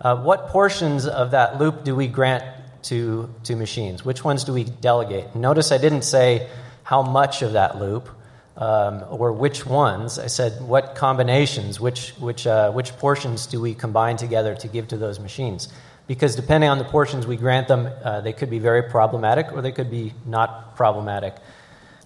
Uh, 0.00 0.16
what 0.16 0.48
portions 0.48 1.06
of 1.06 1.30
that 1.30 1.60
loop 1.60 1.84
do 1.84 1.94
we 1.94 2.08
grant 2.08 2.42
to, 2.84 3.32
to 3.44 3.54
machines? 3.54 4.04
Which 4.04 4.24
ones 4.24 4.42
do 4.42 4.52
we 4.52 4.64
delegate? 4.64 5.36
Notice 5.36 5.70
I 5.70 5.78
didn't 5.78 6.02
say 6.02 6.48
how 6.82 7.02
much 7.02 7.42
of 7.42 7.52
that 7.52 7.78
loop 7.78 8.08
um, 8.56 9.04
or 9.08 9.32
which 9.32 9.64
ones. 9.64 10.18
I 10.18 10.26
said 10.26 10.60
what 10.62 10.96
combinations, 10.96 11.78
which, 11.78 12.10
which, 12.18 12.46
uh, 12.46 12.72
which 12.72 12.90
portions 12.96 13.46
do 13.46 13.60
we 13.60 13.74
combine 13.74 14.16
together 14.16 14.56
to 14.56 14.68
give 14.68 14.88
to 14.88 14.96
those 14.96 15.20
machines 15.20 15.68
because 16.06 16.34
depending 16.36 16.68
on 16.68 16.78
the 16.78 16.84
portions 16.84 17.26
we 17.26 17.36
grant 17.36 17.68
them, 17.68 17.88
uh, 18.04 18.20
they 18.20 18.32
could 18.32 18.50
be 18.50 18.58
very 18.58 18.82
problematic 18.82 19.52
or 19.52 19.62
they 19.62 19.72
could 19.72 19.90
be 19.90 20.12
not 20.26 20.76
problematic. 20.76 21.34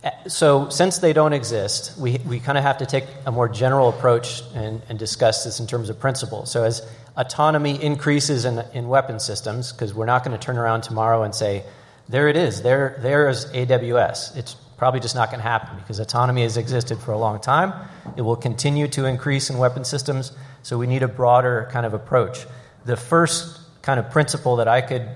Uh, 0.04 0.10
so, 0.28 0.68
since 0.68 0.98
they 0.98 1.12
don't 1.12 1.32
exist, 1.32 1.98
we, 1.98 2.18
we 2.26 2.38
kind 2.38 2.58
of 2.58 2.64
have 2.64 2.78
to 2.78 2.86
take 2.86 3.04
a 3.24 3.32
more 3.32 3.48
general 3.48 3.88
approach 3.88 4.42
and, 4.54 4.82
and 4.88 4.98
discuss 4.98 5.44
this 5.44 5.58
in 5.58 5.66
terms 5.66 5.88
of 5.88 5.98
principles. 5.98 6.50
So, 6.50 6.64
as 6.64 6.86
autonomy 7.16 7.82
increases 7.82 8.44
in, 8.44 8.62
in 8.74 8.88
weapon 8.88 9.18
systems, 9.18 9.72
because 9.72 9.94
we're 9.94 10.06
not 10.06 10.22
going 10.22 10.38
to 10.38 10.44
turn 10.44 10.58
around 10.58 10.82
tomorrow 10.82 11.22
and 11.22 11.34
say, 11.34 11.64
there 12.08 12.28
it 12.28 12.36
is, 12.36 12.62
there, 12.62 12.98
there 13.00 13.28
is 13.28 13.46
AWS. 13.46 14.36
It's 14.36 14.54
probably 14.76 15.00
just 15.00 15.14
not 15.14 15.30
going 15.30 15.40
to 15.40 15.48
happen 15.48 15.76
because 15.78 15.98
autonomy 15.98 16.42
has 16.42 16.56
existed 16.56 16.98
for 16.98 17.12
a 17.12 17.18
long 17.18 17.40
time. 17.40 17.72
It 18.16 18.22
will 18.22 18.36
continue 18.36 18.86
to 18.88 19.06
increase 19.06 19.50
in 19.50 19.58
weapon 19.58 19.84
systems, 19.84 20.32
so 20.62 20.78
we 20.78 20.86
need 20.86 21.02
a 21.02 21.08
broader 21.08 21.68
kind 21.72 21.86
of 21.86 21.94
approach. 21.94 22.46
The 22.84 22.96
first 22.96 23.55
kind 23.86 24.00
of 24.00 24.10
principle 24.10 24.56
that 24.56 24.66
I 24.66 24.80
could 24.80 25.08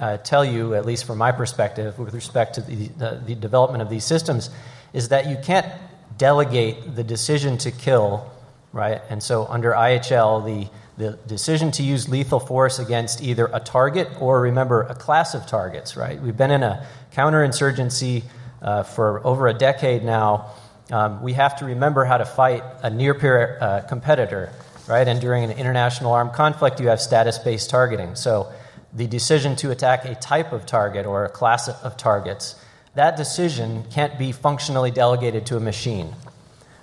uh, 0.00 0.18
tell 0.18 0.44
you, 0.44 0.74
at 0.74 0.86
least 0.86 1.04
from 1.04 1.18
my 1.18 1.32
perspective, 1.32 1.98
with 1.98 2.14
respect 2.14 2.54
to 2.54 2.60
the, 2.60 2.86
the, 2.96 3.22
the, 3.26 3.34
development 3.34 3.82
of 3.82 3.90
these 3.90 4.04
systems, 4.04 4.50
is 4.92 5.08
that 5.08 5.26
you 5.26 5.36
can't 5.42 5.66
delegate 6.16 6.94
the 6.94 7.02
decision 7.02 7.58
to 7.58 7.72
kill, 7.72 8.30
right? 8.72 9.02
And 9.10 9.20
so 9.20 9.46
under 9.46 9.72
IHL, 9.72 10.44
the, 10.44 10.70
the 10.96 11.18
decision 11.26 11.72
to 11.72 11.82
use 11.82 12.08
lethal 12.08 12.38
force 12.38 12.78
against 12.78 13.20
either 13.20 13.50
a 13.52 13.58
target 13.58 14.08
or, 14.20 14.42
remember, 14.42 14.82
a 14.82 14.94
class 14.94 15.34
of 15.34 15.48
targets, 15.48 15.96
right? 15.96 16.22
We've 16.22 16.36
been 16.36 16.52
in 16.52 16.62
a 16.62 16.86
counterinsurgency 17.14 18.22
uh, 18.62 18.84
for 18.84 19.26
over 19.26 19.48
a 19.48 19.54
decade 19.54 20.04
now. 20.04 20.52
Um, 20.92 21.20
we 21.20 21.32
have 21.32 21.56
to 21.56 21.64
remember 21.64 22.04
how 22.04 22.18
to 22.18 22.24
fight 22.24 22.62
a 22.80 22.90
near 22.90 23.14
peer 23.14 23.58
uh, 23.60 23.80
competitor 23.80 24.52
right? 24.86 25.06
And 25.06 25.20
during 25.20 25.44
an 25.44 25.50
international 25.52 26.12
armed 26.12 26.32
conflict, 26.32 26.80
you 26.80 26.88
have 26.88 27.00
status 27.00 27.38
based 27.38 27.70
targeting. 27.70 28.14
So 28.14 28.52
the 28.92 29.06
decision 29.06 29.56
to 29.56 29.70
attack 29.70 30.04
a 30.04 30.14
type 30.14 30.52
of 30.52 30.66
target 30.66 31.06
or 31.06 31.24
a 31.24 31.28
class 31.28 31.68
of 31.68 31.96
targets, 31.96 32.54
that 32.94 33.16
decision 33.16 33.84
can't 33.90 34.18
be 34.18 34.30
functionally 34.32 34.90
delegated 34.90 35.46
to 35.46 35.56
a 35.56 35.60
machine. 35.60 36.14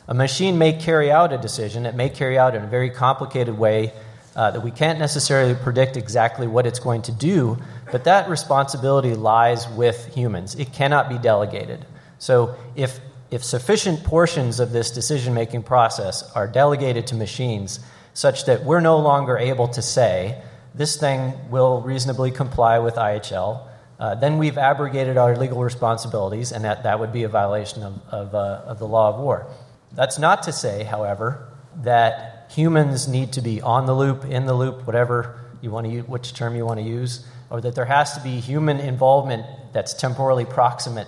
A 0.07 0.13
machine 0.13 0.57
may 0.57 0.73
carry 0.73 1.09
out 1.09 1.31
a 1.31 1.37
decision, 1.37 1.85
it 1.85 1.95
may 1.95 2.09
carry 2.09 2.37
out 2.37 2.53
in 2.53 2.63
a 2.63 2.67
very 2.67 2.89
complicated 2.89 3.57
way 3.57 3.93
uh, 4.35 4.51
that 4.51 4.61
we 4.61 4.71
can't 4.71 4.99
necessarily 4.99 5.55
predict 5.55 5.95
exactly 5.95 6.47
what 6.47 6.65
it's 6.65 6.79
going 6.79 7.01
to 7.03 7.11
do, 7.11 7.57
but 7.91 8.03
that 8.05 8.29
responsibility 8.29 9.13
lies 9.13 9.67
with 9.69 10.13
humans. 10.13 10.55
It 10.55 10.73
cannot 10.73 11.09
be 11.09 11.17
delegated. 11.17 11.85
So 12.19 12.55
if, 12.75 12.99
if 13.31 13.43
sufficient 13.43 14.03
portions 14.03 14.59
of 14.59 14.73
this 14.73 14.91
decision 14.91 15.33
making 15.33 15.63
process 15.63 16.29
are 16.33 16.47
delegated 16.47 17.07
to 17.07 17.15
machines, 17.15 17.79
such 18.13 18.45
that 18.45 18.65
we're 18.65 18.81
no 18.81 18.97
longer 18.99 19.37
able 19.37 19.69
to 19.69 19.81
say, 19.81 20.41
this 20.75 20.97
thing 20.97 21.33
will 21.49 21.81
reasonably 21.81 22.29
comply 22.29 22.77
with 22.79 22.95
IHL, 22.95 23.67
uh, 23.99 24.15
then 24.15 24.37
we've 24.37 24.57
abrogated 24.57 25.15
our 25.15 25.37
legal 25.37 25.63
responsibilities, 25.63 26.51
and 26.51 26.65
that, 26.65 26.83
that 26.83 26.99
would 26.99 27.13
be 27.13 27.23
a 27.23 27.29
violation 27.29 27.83
of, 27.83 28.01
of, 28.09 28.35
uh, 28.35 28.63
of 28.65 28.79
the 28.79 28.87
law 28.87 29.09
of 29.13 29.19
war. 29.19 29.47
That's 29.93 30.19
not 30.19 30.43
to 30.43 30.51
say, 30.51 30.83
however, 30.83 31.47
that 31.83 32.51
humans 32.53 33.07
need 33.07 33.31
to 33.33 33.41
be 33.41 33.61
on 33.61 33.85
the 33.85 33.93
loop, 33.93 34.25
in 34.25 34.45
the 34.45 34.53
loop, 34.53 34.85
whatever 34.85 35.39
you 35.61 35.71
want 35.71 35.85
to 35.87 35.93
use, 35.93 36.07
which 36.07 36.33
term 36.33 36.55
you 36.55 36.65
want 36.65 36.79
to 36.79 36.85
use, 36.85 37.25
or 37.49 37.61
that 37.61 37.75
there 37.75 37.85
has 37.85 38.13
to 38.13 38.21
be 38.21 38.39
human 38.39 38.79
involvement 38.79 39.45
that's 39.71 39.93
temporally 39.93 40.43
proximate 40.45 41.07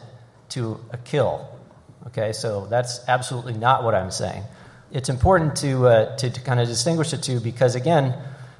to 0.50 0.80
a 0.92 0.98
kill. 0.98 1.50
Okay, 2.08 2.34
so 2.34 2.68
that's 2.68 3.00
absolutely 3.08 3.54
not 3.54 3.84
what 3.84 3.96
I'm 3.96 4.12
saying. 4.12 4.44
It's 4.92 5.10
important 5.10 5.56
to, 5.58 5.88
uh, 5.88 6.16
to, 6.18 6.30
to 6.30 6.42
kind 6.42 6.60
of 6.60 6.68
distinguish 6.68 7.12
the 7.12 7.18
two 7.18 7.40
because, 7.40 7.76
again, 7.76 8.16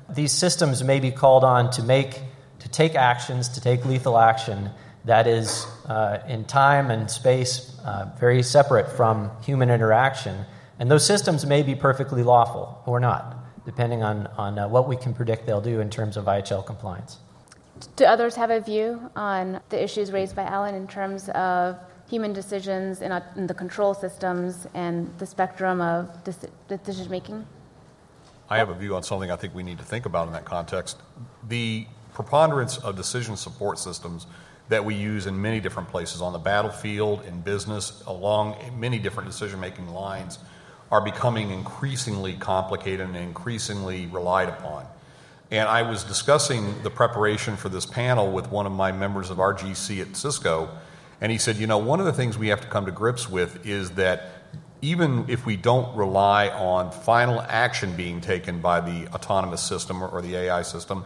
these 0.10 0.32
systems 0.32 0.84
may 0.84 1.00
be 1.00 1.12
called 1.12 1.44
on 1.44 1.70
to 1.72 1.84
make 1.84 2.22
to 2.64 2.70
take 2.70 2.96
actions, 2.96 3.50
to 3.50 3.62
take 3.62 3.86
lethal 3.86 4.18
action 4.18 4.70
that 5.06 5.28
is 5.28 5.66
uh, 5.88 6.20
in 6.28 6.46
time 6.46 6.92
and 6.92 7.12
space 7.12 7.78
uh, 7.84 8.10
very 8.18 8.42
separate 8.42 8.90
from 8.90 9.30
human 9.44 9.70
interaction. 9.70 10.46
And 10.80 10.90
those 10.90 11.06
systems 11.06 11.46
may 11.46 11.62
be 11.62 11.76
perfectly 11.76 12.24
lawful 12.24 12.82
or 12.86 13.02
not, 13.02 13.36
depending 13.66 14.02
on, 14.02 14.28
on 14.38 14.58
uh, 14.58 14.68
what 14.70 14.88
we 14.88 14.96
can 14.96 15.14
predict 15.14 15.46
they'll 15.46 15.62
do 15.62 15.82
in 15.82 15.90
terms 15.90 16.16
of 16.16 16.26
IHL 16.26 16.66
compliance. 16.66 17.18
Do 17.98 18.06
others 18.06 18.36
have 18.36 18.50
a 18.50 18.62
view 18.62 19.12
on 19.16 19.60
the 19.68 19.84
issues 19.84 20.14
raised 20.14 20.36
by 20.36 20.44
Alan 20.44 20.74
in 20.74 20.88
terms 20.88 21.28
of 21.30 21.78
human 22.14 22.32
decisions 22.32 23.02
in, 23.02 23.12
in 23.36 23.48
the 23.48 23.56
control 23.56 23.96
systems 23.96 24.68
and 24.76 25.12
the 25.18 25.26
spectrum 25.26 25.82
of 25.82 26.12
decision 26.68 27.10
making? 27.10 27.44
I 28.52 28.58
have 28.60 28.70
a 28.70 28.76
view 28.76 28.96
on 28.96 29.02
something 29.02 29.32
I 29.32 29.36
think 29.36 29.56
we 29.56 29.64
need 29.64 29.80
to 29.80 29.84
think 29.84 30.06
about 30.06 30.28
in 30.28 30.34
that 30.34 30.46
context. 30.46 30.98
The 31.50 31.88
preponderance 32.14 32.78
of 32.78 32.96
decision 32.96 33.36
support 33.36 33.80
systems 33.80 34.28
that 34.70 34.86
we 34.86 34.94
use 34.94 35.26
in 35.26 35.42
many 35.42 35.60
different 35.60 35.90
places 35.90 36.22
on 36.22 36.34
the 36.34 36.40
battlefield, 36.40 37.26
in 37.26 37.42
business, 37.42 38.04
along 38.06 38.58
many 38.78 39.00
different 39.00 39.28
decision 39.28 39.60
making 39.60 39.88
lines 39.88 40.38
are 40.92 41.02
becoming 41.02 41.50
increasingly 41.50 42.34
complicated 42.34 43.08
and 43.08 43.16
increasingly 43.16 44.06
relied 44.06 44.50
upon. 44.50 44.86
And 45.50 45.68
I 45.68 45.82
was 45.82 46.04
discussing 46.04 46.84
the 46.84 46.92
preparation 46.92 47.58
for 47.58 47.70
this 47.70 47.88
panel 47.88 48.32
with 48.32 48.52
one 48.52 48.68
of 48.68 48.72
my 48.72 48.92
members 48.92 49.32
of 49.32 49.38
RGC 49.38 50.00
at 50.02 50.16
Cisco, 50.16 50.70
and 51.24 51.32
he 51.32 51.38
said, 51.38 51.56
You 51.56 51.68
know, 51.68 51.78
one 51.78 52.02
of 52.02 52.06
the 52.06 52.14
things 52.14 52.38
we 52.38 52.50
have 52.50 52.60
to 52.62 52.68
come 52.68 52.86
to 52.86 52.92
grips 52.92 53.30
with 53.30 53.66
is 53.66 53.92
that 53.92 54.30
even 54.82 55.26
if 55.30 55.46
we 55.46 55.56
don't 55.56 55.96
rely 55.96 56.50
on 56.50 56.92
final 56.92 57.42
action 57.42 57.96
being 57.96 58.20
taken 58.20 58.60
by 58.60 58.82
the 58.82 59.08
autonomous 59.14 59.64
system 59.64 60.04
or, 60.04 60.22
the 60.22 60.36
AI 60.36 60.62
system, 60.64 61.06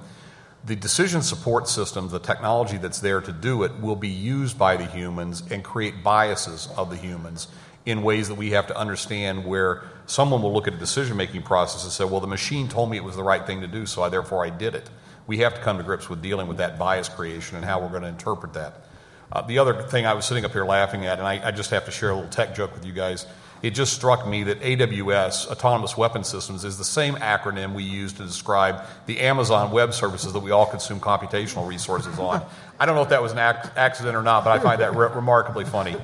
the 0.66 0.76
decision 0.76 1.22
support 1.22 1.70
systems, 1.70 2.12
the 2.12 2.20
technology 2.20 2.78
that's 2.78 3.00
there 3.00 3.22
to 3.22 3.32
do 3.32 3.62
it, 3.62 3.80
will 3.80 3.96
be 3.96 4.10
used 4.10 4.58
by 4.58 4.76
the 4.76 4.88
humans 4.88 5.44
and 5.52 5.64
create 5.64 6.04
biases 6.04 6.68
of 6.76 6.90
the 6.90 6.98
humans 6.98 7.48
in 7.86 8.02
ways 8.02 8.28
that 8.28 8.36
we 8.36 8.50
have 8.50 8.66
to 8.66 8.76
understand 8.76 9.46
where 9.46 9.84
someone 10.08 10.42
will 10.42 10.52
look 10.52 10.68
at 10.68 10.74
a 10.74 10.78
decision 10.78 11.16
making 11.16 11.44
process 11.44 11.84
and 11.84 11.94
say, 11.94 12.04
well, 12.04 12.20
the 12.20 12.26
machine 12.26 12.68
told 12.68 12.90
me 12.90 12.98
it 12.98 13.04
was 13.04 13.16
the 13.16 13.24
right 13.24 13.46
thing 13.46 13.62
to 13.62 13.68
do, 13.68 13.86
so 13.86 14.02
I, 14.02 14.10
therefore 14.10 14.44
I 14.44 14.50
did 14.50 14.74
it. 14.74 14.90
We 15.28 15.38
have 15.40 15.54
to 15.54 15.62
come 15.62 15.78
to 15.78 15.84
grips 15.84 16.10
with 16.10 16.24
dealing 16.24 16.48
with 16.48 16.58
that 16.58 16.80
bias 16.80 17.08
creation 17.08 17.56
and 17.56 17.64
how 17.64 17.80
we're 17.80 17.90
going 17.90 18.02
to 18.02 18.10
interpret 18.10 18.54
that. 18.54 18.87
Uh, 19.32 19.42
the 19.42 19.60
other 19.60 19.82
thing 19.84 20.06
I 20.06 20.14
was 20.14 20.26
sitting 20.26 20.46
up 20.46 20.52
here 20.52 20.66
laughing 20.66 21.06
at, 21.06 21.20
and 21.20 21.28
I, 21.28 21.48
I 21.48 21.52
just 21.52 21.70
have 21.72 21.86
to 21.86 21.92
share 21.92 22.12
a 22.12 22.16
little 22.16 22.30
tech 22.30 22.56
joke 22.56 22.74
with 22.74 22.86
you 22.86 22.94
guys 22.94 23.26
it 23.62 23.72
just 23.72 23.94
struck 23.94 24.28
me 24.28 24.44
that 24.44 24.62
AWS, 24.62 25.50
Autonomous 25.50 25.98
Weapon 25.98 26.24
Systems, 26.24 26.64
is 26.64 26.78
the 26.78 26.86
same 26.86 27.16
acronym 27.16 27.74
we 27.74 27.84
use 27.84 28.14
to 28.14 28.24
describe 28.24 28.84
the 29.08 29.20
Amazon 29.22 29.72
Web 29.72 29.94
Services 29.94 30.34
that 30.34 30.40
we 30.40 30.52
all 30.52 30.66
consume 30.66 31.00
computational 31.00 31.68
resources 31.68 32.20
on. 32.20 32.46
I 32.80 32.86
don't 32.86 32.96
know 32.96 33.02
if 33.02 33.10
that 33.10 33.22
was 33.22 33.32
an 33.32 33.40
ac- 33.40 33.72
accident 33.76 34.16
or 34.16 34.22
not, 34.22 34.44
but 34.44 34.52
I 34.52 34.60
find 34.60 34.82
that 34.82 34.96
re- 34.96 35.10
remarkably 35.14 35.66
funny. 35.66 35.96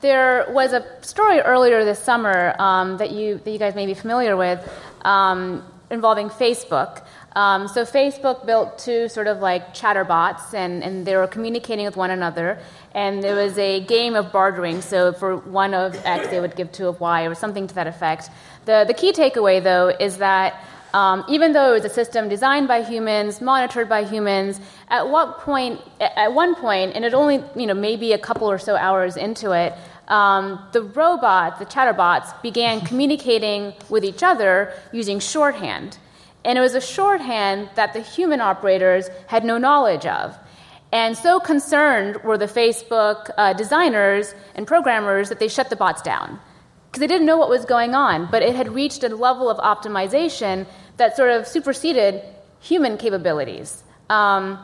there 0.00 0.46
was 0.50 0.72
a 0.72 0.84
story 1.02 1.40
earlier 1.40 1.84
this 1.84 2.00
summer 2.00 2.54
um, 2.58 2.96
that, 2.96 3.12
you, 3.12 3.40
that 3.44 3.50
you 3.50 3.58
guys 3.58 3.76
may 3.76 3.86
be 3.86 3.94
familiar 3.94 4.36
with 4.36 4.68
um, 5.02 5.62
involving 5.90 6.28
Facebook. 6.28 7.04
Um, 7.34 7.68
so 7.68 7.84
Facebook 7.84 8.46
built 8.46 8.78
two 8.78 9.08
sort 9.08 9.26
of 9.26 9.40
like 9.40 9.74
chatterbots, 9.74 10.54
and, 10.54 10.82
and 10.82 11.06
they 11.06 11.16
were 11.16 11.26
communicating 11.26 11.84
with 11.84 11.96
one 11.96 12.10
another. 12.10 12.58
And 12.94 13.22
there 13.22 13.36
was 13.36 13.56
a 13.58 13.80
game 13.80 14.14
of 14.14 14.32
bartering. 14.32 14.80
So 14.82 15.12
for 15.12 15.36
one 15.36 15.74
of 15.74 15.94
X, 16.04 16.28
they 16.28 16.40
would 16.40 16.56
give 16.56 16.72
two 16.72 16.88
of 16.88 17.00
Y, 17.00 17.22
or 17.22 17.34
something 17.34 17.66
to 17.66 17.74
that 17.74 17.86
effect. 17.86 18.30
The 18.64 18.84
the 18.86 18.94
key 18.94 19.12
takeaway, 19.12 19.62
though, 19.62 19.88
is 19.88 20.18
that 20.18 20.64
um, 20.94 21.24
even 21.28 21.52
though 21.52 21.70
it 21.70 21.74
was 21.74 21.84
a 21.84 21.94
system 21.94 22.28
designed 22.28 22.66
by 22.66 22.82
humans, 22.82 23.40
monitored 23.40 23.88
by 23.88 24.04
humans, 24.04 24.58
at 24.88 25.08
what 25.08 25.38
point, 25.40 25.80
at 26.00 26.32
one 26.32 26.54
point, 26.54 26.94
and 26.94 27.04
it 27.04 27.12
only 27.12 27.44
you 27.54 27.66
know 27.66 27.74
maybe 27.74 28.12
a 28.12 28.18
couple 28.18 28.50
or 28.50 28.58
so 28.58 28.74
hours 28.74 29.16
into 29.16 29.52
it, 29.52 29.74
um, 30.08 30.60
the 30.72 30.82
robots, 30.82 31.58
the 31.58 31.66
chatterbots, 31.66 32.42
began 32.42 32.80
communicating 32.80 33.74
with 33.88 34.04
each 34.04 34.22
other 34.22 34.72
using 34.92 35.20
shorthand. 35.20 35.98
And 36.44 36.58
it 36.58 36.60
was 36.60 36.74
a 36.74 36.80
shorthand 36.80 37.68
that 37.74 37.92
the 37.92 38.00
human 38.00 38.40
operators 38.40 39.08
had 39.26 39.44
no 39.44 39.58
knowledge 39.58 40.06
of. 40.06 40.36
And 40.90 41.16
so 41.16 41.38
concerned 41.38 42.22
were 42.24 42.38
the 42.38 42.46
Facebook 42.46 43.30
uh, 43.36 43.52
designers 43.52 44.34
and 44.54 44.66
programmers 44.66 45.28
that 45.28 45.38
they 45.38 45.48
shut 45.48 45.68
the 45.68 45.76
bots 45.76 46.00
down 46.00 46.40
because 46.86 47.00
they 47.00 47.06
didn't 47.06 47.26
know 47.26 47.36
what 47.36 47.50
was 47.50 47.66
going 47.66 47.94
on, 47.94 48.28
but 48.30 48.42
it 48.42 48.56
had 48.56 48.72
reached 48.72 49.04
a 49.04 49.08
level 49.14 49.50
of 49.50 49.58
optimization 49.58 50.66
that 50.96 51.14
sort 51.16 51.30
of 51.30 51.46
superseded 51.46 52.22
human 52.60 52.96
capabilities. 52.96 53.82
Um, 54.08 54.58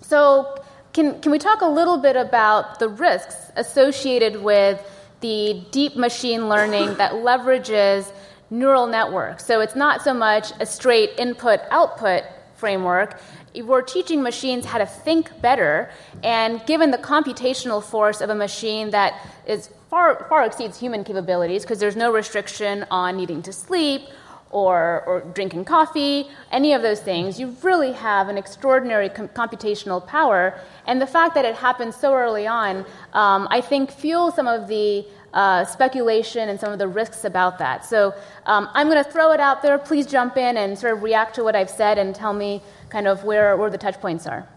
so, 0.00 0.60
can, 1.00 1.20
can 1.20 1.32
we 1.32 1.38
talk 1.38 1.62
a 1.62 1.68
little 1.68 1.98
bit 1.98 2.16
about 2.16 2.78
the 2.78 2.88
risks 2.88 3.36
associated 3.56 4.42
with 4.42 4.78
the 5.20 5.64
deep 5.70 5.96
machine 5.96 6.48
learning 6.48 6.94
that 6.94 7.12
leverages 7.28 8.10
neural 8.50 8.86
networks? 8.86 9.46
So 9.46 9.60
it's 9.60 9.76
not 9.76 10.02
so 10.02 10.12
much 10.12 10.52
a 10.60 10.66
straight 10.66 11.10
input 11.18 11.60
output 11.70 12.24
framework. 12.54 13.20
We're 13.54 13.82
teaching 13.82 14.22
machines 14.22 14.64
how 14.66 14.78
to 14.78 14.86
think 14.86 15.40
better, 15.40 15.90
and 16.22 16.64
given 16.66 16.90
the 16.90 16.98
computational 16.98 17.82
force 17.82 18.20
of 18.20 18.28
a 18.30 18.34
machine 18.34 18.90
that 18.90 19.26
is 19.46 19.70
far, 19.88 20.26
far 20.28 20.44
exceeds 20.44 20.78
human 20.78 21.02
capabilities, 21.02 21.62
because 21.62 21.80
there's 21.80 21.96
no 21.96 22.12
restriction 22.12 22.86
on 22.90 23.16
needing 23.16 23.42
to 23.42 23.52
sleep 23.52 24.02
or, 24.50 25.04
or 25.06 25.20
drinking 25.32 25.64
coffee, 25.64 26.28
any 26.50 26.72
of 26.72 26.82
those 26.82 27.00
things, 27.00 27.38
you 27.38 27.56
really 27.62 27.92
have 27.92 28.28
an 28.28 28.36
extraordinary 28.36 29.08
com- 29.08 29.28
computational 29.28 30.04
power. 30.04 30.60
And 30.86 31.00
the 31.00 31.06
fact 31.06 31.34
that 31.34 31.44
it 31.44 31.54
happens 31.54 31.96
so 31.96 32.14
early 32.14 32.46
on, 32.46 32.84
um, 33.12 33.46
I 33.50 33.60
think, 33.60 33.90
fuels 33.90 34.34
some 34.34 34.48
of 34.48 34.66
the 34.66 35.06
uh, 35.32 35.64
speculation 35.64 36.48
and 36.48 36.58
some 36.58 36.72
of 36.72 36.80
the 36.80 36.88
risks 36.88 37.24
about 37.24 37.58
that. 37.58 37.84
So 37.84 38.12
um, 38.46 38.68
I'm 38.74 38.88
going 38.88 39.02
to 39.02 39.08
throw 39.08 39.30
it 39.32 39.38
out 39.40 39.62
there. 39.62 39.78
Please 39.78 40.06
jump 40.06 40.36
in 40.36 40.56
and 40.56 40.76
sort 40.76 40.94
of 40.94 41.02
react 41.04 41.36
to 41.36 41.44
what 41.44 41.54
I've 41.54 41.70
said 41.70 41.98
and 41.98 42.12
tell 42.14 42.32
me 42.32 42.62
kind 42.88 43.06
of 43.06 43.22
where, 43.22 43.56
where 43.56 43.70
the 43.70 43.78
touch 43.78 44.00
points 44.00 44.26
are. 44.26 44.48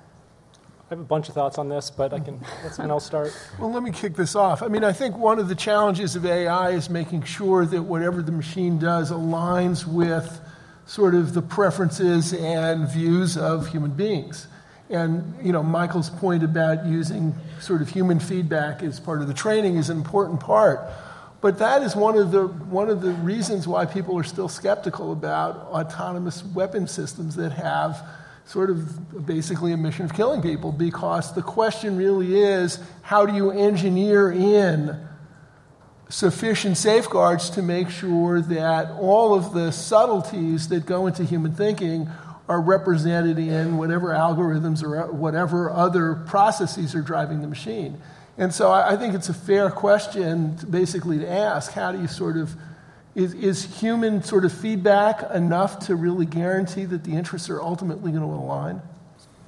I 0.94 0.96
have 0.96 1.00
a 1.00 1.06
bunch 1.06 1.28
of 1.28 1.34
thoughts 1.34 1.58
on 1.58 1.70
this, 1.70 1.90
but 1.90 2.14
I 2.14 2.20
can 2.20 2.40
let 2.64 2.76
someone 2.76 2.92
else 2.92 3.04
start. 3.04 3.36
Well, 3.60 3.72
let 3.72 3.82
me 3.82 3.90
kick 3.90 4.16
this 4.16 4.36
off. 4.36 4.62
I 4.62 4.68
mean, 4.68 4.84
I 4.84 4.94
think 4.94 5.18
one 5.18 5.40
of 5.40 5.50
the 5.50 5.56
challenges 5.56 6.16
of 6.16 6.24
AI 6.24 6.70
is 6.70 6.88
making 6.88 7.24
sure 7.24 7.66
that 7.66 7.82
whatever 7.82 8.22
the 8.22 8.32
machine 8.32 8.78
does 8.78 9.12
aligns 9.12 9.88
with 9.88 10.40
sort 10.86 11.16
of 11.16 11.34
the 11.34 11.42
preferences 11.42 12.32
and 12.32 12.88
views 12.88 13.38
of 13.38 13.70
human 13.70 13.90
beings. 13.90 14.46
And 14.92 15.34
you 15.44 15.52
know, 15.52 15.64
Michael's 15.64 16.12
point 16.12 16.44
about 16.44 16.86
using 16.86 17.34
sort 17.60 17.82
of 17.82 17.90
human 17.90 18.20
feedback 18.20 18.84
as 18.84 19.00
part 19.00 19.22
of 19.22 19.28
the 19.28 19.34
training 19.34 19.78
is 19.78 19.90
an 19.90 19.98
important 19.98 20.42
part. 20.42 20.80
But 21.42 21.58
that 21.58 21.82
is 21.82 21.96
one 21.96 22.20
of 22.20 22.32
the 22.32 22.46
one 22.46 22.92
of 22.92 23.02
the 23.02 23.14
reasons 23.14 23.68
why 23.68 23.88
people 23.88 24.16
are 24.20 24.24
still 24.24 24.48
skeptical 24.48 25.12
about 25.12 25.56
autonomous 25.72 26.44
weapon 26.44 26.86
systems 26.88 27.36
that 27.38 27.52
have 27.54 28.00
sort 28.46 28.70
of 28.70 29.26
basically 29.26 29.72
a 29.72 29.78
mission 29.78 30.06
of 30.06 30.14
killing 30.14 30.42
people 30.42 30.72
because 30.72 31.34
the 31.34 31.42
question 31.42 31.98
really 31.98 32.42
is 32.42 32.80
how 33.02 33.26
do 33.26 33.34
you 33.34 33.52
engineer 33.52 34.32
in 34.32 34.98
sufficient 36.10 36.78
safeguards 36.78 37.50
to 37.50 37.62
make 37.62 37.90
sure 37.90 38.42
that 38.42 38.92
all 39.00 39.34
of 39.34 39.54
the 39.54 39.72
subtleties 39.72 40.68
that 40.68 40.86
go 40.86 41.08
into 41.08 41.24
human 41.24 41.54
thinking 41.54 42.08
are 42.48 42.62
represented 42.62 43.40
in 43.40 43.78
whatever 43.78 44.10
algorithms 44.10 44.84
or 44.84 45.04
uh, 45.04 45.08
whatever 45.08 45.72
other 45.72 46.16
processes 46.28 46.94
are 46.94 47.02
driving 47.02 47.42
the 47.42 47.48
machine. 47.48 48.00
And 48.38 48.54
so 48.54 48.72
I, 48.72 48.98
think 48.98 49.14
it's 49.14 49.30
a 49.30 49.34
fair 49.34 49.70
question 49.70 50.58
basically 50.70 51.20
to 51.20 51.30
ask 51.30 51.72
how 51.72 51.92
do 51.92 52.02
you 52.02 52.08
sort 52.08 52.36
of 52.36 52.56
is, 53.16 53.34
is 53.34 53.80
human 53.80 54.24
sort 54.24 54.46
of 54.46 54.52
feedback 54.52 55.30
enough 55.34 55.88
to 55.88 55.96
really 55.96 56.26
guarantee 56.26 56.86
that 56.86 57.04
the 57.04 57.12
interests 57.12 57.50
are 57.50 57.62
ultimately 57.62 58.12
going 58.12 58.24
to 58.24 58.30
align? 58.30 58.82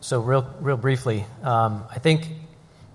So, 0.01 0.21
real, 0.21 0.47
real 0.59 0.77
briefly, 0.77 1.25
um, 1.41 1.83
I 1.89 1.97
think 1.97 2.27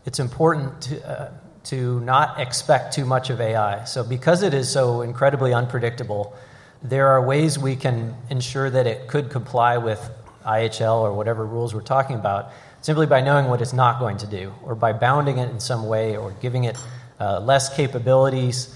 it's 0.07 0.21
important 0.21 0.83
to, 0.83 1.09
uh, 1.09 1.33
to 1.65 2.01
not 2.01 2.39
expect 2.39 2.95
too 2.95 3.05
much 3.05 3.31
of 3.31 3.41
AI. 3.41 3.85
So, 3.85 4.05
because 4.05 4.43
it 4.43 4.55
is 4.55 4.71
so 4.71 5.03
incredibly 5.03 5.53
unpredictable, 5.53 6.37
there 6.83 7.09
are 7.09 7.27
ways 7.27 7.59
we 7.59 7.75
can 7.75 8.15
ensure 8.31 8.71
that 8.71 8.87
it 8.87 9.09
could 9.09 9.31
comply 9.31 9.79
with 9.79 10.01
IHL 10.47 11.01
or 11.01 11.13
whatever 11.13 11.45
rules 11.45 11.75
we're 11.75 11.83
talking 11.83 12.17
about 12.17 12.53
simply 12.81 13.07
by 13.07 13.21
knowing 13.21 13.47
what 13.47 13.61
it's 13.61 13.73
not 13.73 13.99
going 13.99 14.17
to 14.19 14.27
do, 14.27 14.55
or 14.63 14.75
by 14.75 14.93
bounding 14.93 15.39
it 15.39 15.51
in 15.51 15.61
some 15.61 15.87
way, 15.87 16.17
or 16.17 16.33
giving 16.41 16.65
it 16.65 16.79
uh, 17.19 17.41
less 17.41 17.75
capabilities, 17.75 18.75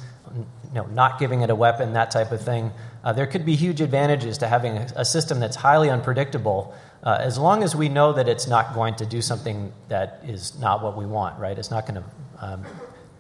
you 0.74 0.80
know, 0.80 0.86
not 0.86 1.20
giving 1.20 1.42
it 1.42 1.50
a 1.50 1.54
weapon, 1.54 1.92
that 1.92 2.10
type 2.10 2.32
of 2.32 2.42
thing. 2.42 2.72
Uh, 3.04 3.12
there 3.12 3.28
could 3.28 3.46
be 3.46 3.54
huge 3.54 3.80
advantages 3.80 4.38
to 4.38 4.48
having 4.48 4.76
a, 4.76 4.86
a 4.96 5.04
system 5.04 5.38
that's 5.38 5.54
highly 5.54 5.88
unpredictable, 5.88 6.74
uh, 7.04 7.16
as 7.20 7.38
long 7.38 7.62
as 7.62 7.76
we 7.76 7.88
know 7.88 8.12
that 8.12 8.28
it's 8.28 8.48
not 8.48 8.74
going 8.74 8.96
to 8.96 9.06
do 9.06 9.22
something 9.22 9.72
that 9.88 10.20
is 10.26 10.58
not 10.58 10.82
what 10.82 10.96
we 10.96 11.06
want, 11.06 11.38
right? 11.38 11.56
It's 11.56 11.70
not 11.70 11.86
going 11.86 12.02
to 12.02 12.44
um, 12.44 12.64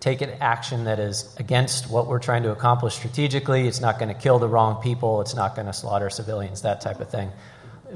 take 0.00 0.20
an 0.20 0.30
action 0.40 0.84
that 0.84 0.98
is 0.98 1.32
against 1.38 1.88
what 1.88 2.08
we're 2.08 2.18
trying 2.18 2.42
to 2.42 2.50
accomplish 2.50 2.94
strategically. 2.94 3.68
It's 3.68 3.80
not 3.80 4.00
going 4.00 4.12
to 4.12 4.20
kill 4.20 4.40
the 4.40 4.48
wrong 4.48 4.82
people. 4.82 5.20
It's 5.20 5.36
not 5.36 5.54
going 5.54 5.66
to 5.66 5.72
slaughter 5.72 6.10
civilians, 6.10 6.62
that 6.62 6.80
type 6.80 6.98
of 6.98 7.08
thing 7.08 7.30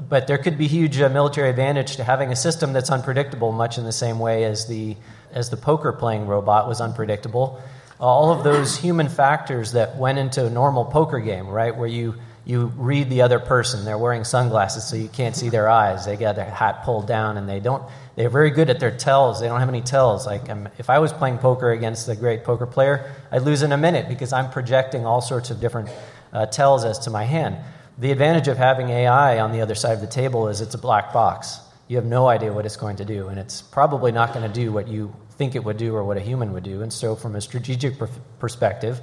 but 0.07 0.27
there 0.27 0.37
could 0.37 0.57
be 0.57 0.67
huge 0.67 1.01
uh, 1.01 1.09
military 1.09 1.49
advantage 1.49 1.97
to 1.97 2.03
having 2.05 2.31
a 2.31 2.35
system 2.35 2.71
that's 2.71 2.89
unpredictable, 2.89 3.51
much 3.51 3.77
in 3.77 3.83
the 3.83 3.91
same 3.91 4.19
way 4.19 4.45
as 4.45 4.67
the 4.67 4.95
as 5.31 5.49
the 5.49 5.57
poker 5.57 5.91
playing 5.91 6.25
robot 6.25 6.67
was 6.67 6.79
unpredictable. 6.79 7.61
All 7.99 8.31
of 8.31 8.43
those 8.43 8.77
human 8.77 9.09
factors 9.09 9.73
that 9.73 9.97
went 9.97 10.19
into 10.19 10.45
a 10.45 10.49
normal 10.49 10.85
poker 10.85 11.19
game, 11.19 11.47
right, 11.47 11.75
where 11.75 11.87
you 11.87 12.15
you 12.49 12.65
read 12.77 13.11
the 13.11 13.21
other 13.21 13.37
person. 13.37 13.85
They're 13.85 13.97
wearing 13.97 14.23
sunglasses 14.23 14.83
so 14.83 14.95
you 14.95 15.07
can't 15.07 15.35
see 15.35 15.49
their 15.49 15.69
eyes. 15.69 16.05
They 16.05 16.15
got 16.15 16.35
their 16.35 16.49
hat 16.49 16.83
pulled 16.83 17.05
down, 17.05 17.37
and 17.37 17.47
they 17.47 17.59
don't. 17.59 17.83
They're 18.15 18.31
very 18.31 18.49
good 18.49 18.71
at 18.71 18.79
their 18.79 18.89
tells. 18.89 19.39
They 19.39 19.47
don't 19.47 19.59
have 19.59 19.69
any 19.69 19.81
tells. 19.81 20.25
Like 20.25 20.49
um, 20.49 20.67
if 20.79 20.89
I 20.89 20.97
was 20.97 21.13
playing 21.13 21.37
poker 21.37 21.71
against 21.71 22.09
a 22.09 22.15
great 22.15 22.43
poker 22.43 22.65
player, 22.65 23.13
I'd 23.31 23.43
lose 23.43 23.61
in 23.61 23.71
a 23.71 23.77
minute 23.77 24.09
because 24.09 24.33
I'm 24.33 24.49
projecting 24.49 25.05
all 25.05 25.21
sorts 25.21 25.51
of 25.51 25.59
different 25.59 25.89
uh, 26.33 26.47
tells 26.47 26.85
as 26.85 26.97
to 26.99 27.11
my 27.11 27.23
hand. 27.23 27.57
The 27.99 28.11
advantage 28.11 28.47
of 28.47 28.57
having 28.57 28.89
AI 28.89 29.39
on 29.39 29.51
the 29.51 29.61
other 29.61 29.75
side 29.75 29.93
of 29.93 30.01
the 30.01 30.07
table 30.07 30.47
is 30.47 30.59
it's 30.59 30.73
a 30.73 30.79
black 30.79 31.13
box. 31.13 31.59
You 31.87 31.97
have 31.97 32.05
no 32.05 32.27
idea 32.27 32.51
what 32.51 32.65
it's 32.65 32.77
going 32.77 32.95
to 32.97 33.05
do, 33.05 33.27
and 33.27 33.37
it's 33.37 33.61
probably 33.61 34.11
not 34.11 34.33
going 34.33 34.47
to 34.47 34.53
do 34.53 34.71
what 34.71 34.87
you 34.87 35.13
think 35.39 35.55
it 35.55 35.63
would 35.63 35.77
do 35.77 35.95
or 35.95 36.03
what 36.03 36.17
a 36.17 36.19
human 36.19 36.51
would 36.51 36.63
do. 36.63 36.81
And 36.81 36.91
so, 36.91 37.15
from 37.15 37.35
a 37.35 37.41
strategic 37.41 37.93
perspective, 38.39 38.99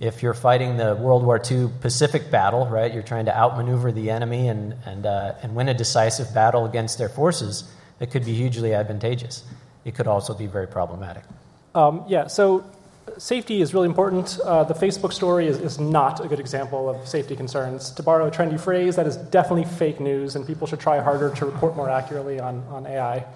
if 0.00 0.22
you're 0.22 0.32
fighting 0.34 0.78
the 0.78 0.94
World 0.94 1.22
War 1.22 1.38
II 1.38 1.68
Pacific 1.82 2.30
battle, 2.30 2.66
right, 2.66 2.92
you're 2.92 3.02
trying 3.02 3.26
to 3.26 3.36
outmaneuver 3.36 3.92
the 3.92 4.10
enemy 4.10 4.48
and, 4.48 4.74
and, 4.86 5.04
uh, 5.04 5.34
and 5.42 5.54
win 5.54 5.68
a 5.68 5.74
decisive 5.74 6.32
battle 6.34 6.64
against 6.64 6.96
their 6.96 7.10
forces, 7.10 7.70
it 8.00 8.10
could 8.10 8.24
be 8.24 8.32
hugely 8.32 8.72
advantageous. 8.72 9.44
It 9.84 9.94
could 9.94 10.06
also 10.06 10.32
be 10.32 10.46
very 10.46 10.66
problematic. 10.66 11.24
Um, 11.74 12.04
yeah, 12.08 12.28
so 12.28 12.64
safety 13.18 13.60
is 13.60 13.74
really 13.74 13.88
important. 13.88 14.38
Uh, 14.42 14.64
the 14.64 14.72
Facebook 14.72 15.12
story 15.12 15.48
is, 15.48 15.58
is 15.58 15.78
not 15.78 16.24
a 16.24 16.28
good 16.28 16.40
example 16.40 16.88
of 16.88 17.06
safety 17.06 17.36
concerns. 17.36 17.90
To 17.90 18.02
borrow 18.02 18.26
a 18.26 18.30
trendy 18.30 18.58
phrase, 18.58 18.96
that 18.96 19.06
is 19.06 19.18
definitely 19.18 19.66
fake 19.66 20.00
news, 20.00 20.34
and 20.34 20.46
people 20.46 20.66
should 20.66 20.80
try 20.80 20.98
harder 21.00 21.28
to 21.34 21.44
report 21.44 21.76
more 21.76 21.90
accurately 21.90 22.40
on, 22.40 22.62
on 22.70 22.86
AI. 22.86 23.26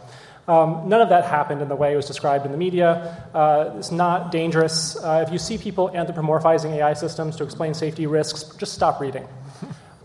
Um, 0.49 0.89
none 0.89 1.01
of 1.03 1.11
that 1.11 1.25
happened 1.25 1.61
in 1.61 1.69
the 1.69 1.77
way 1.77 1.93
it 1.93 1.97
was 1.97 2.07
described 2.07 2.47
in 2.47 2.53
the 2.53 2.59
media. 2.59 3.25
Uh, 3.35 3.75
it's 3.77 3.93
not 3.93 4.33
dangerous. 4.33 4.97
Uh, 4.97 5.23
if 5.27 5.33
you 5.33 5.39
see 5.39 5.59
people 5.59 5.91
anthropomorphizing 5.91 6.73
AI 6.73 6.95
systems 6.95 7.37
to 7.37 7.45
explain 7.45 7.75
safety 7.75 8.07
risks, 8.07 8.57
just 8.57 8.73
stop 8.73 8.99
reading. 8.99 9.29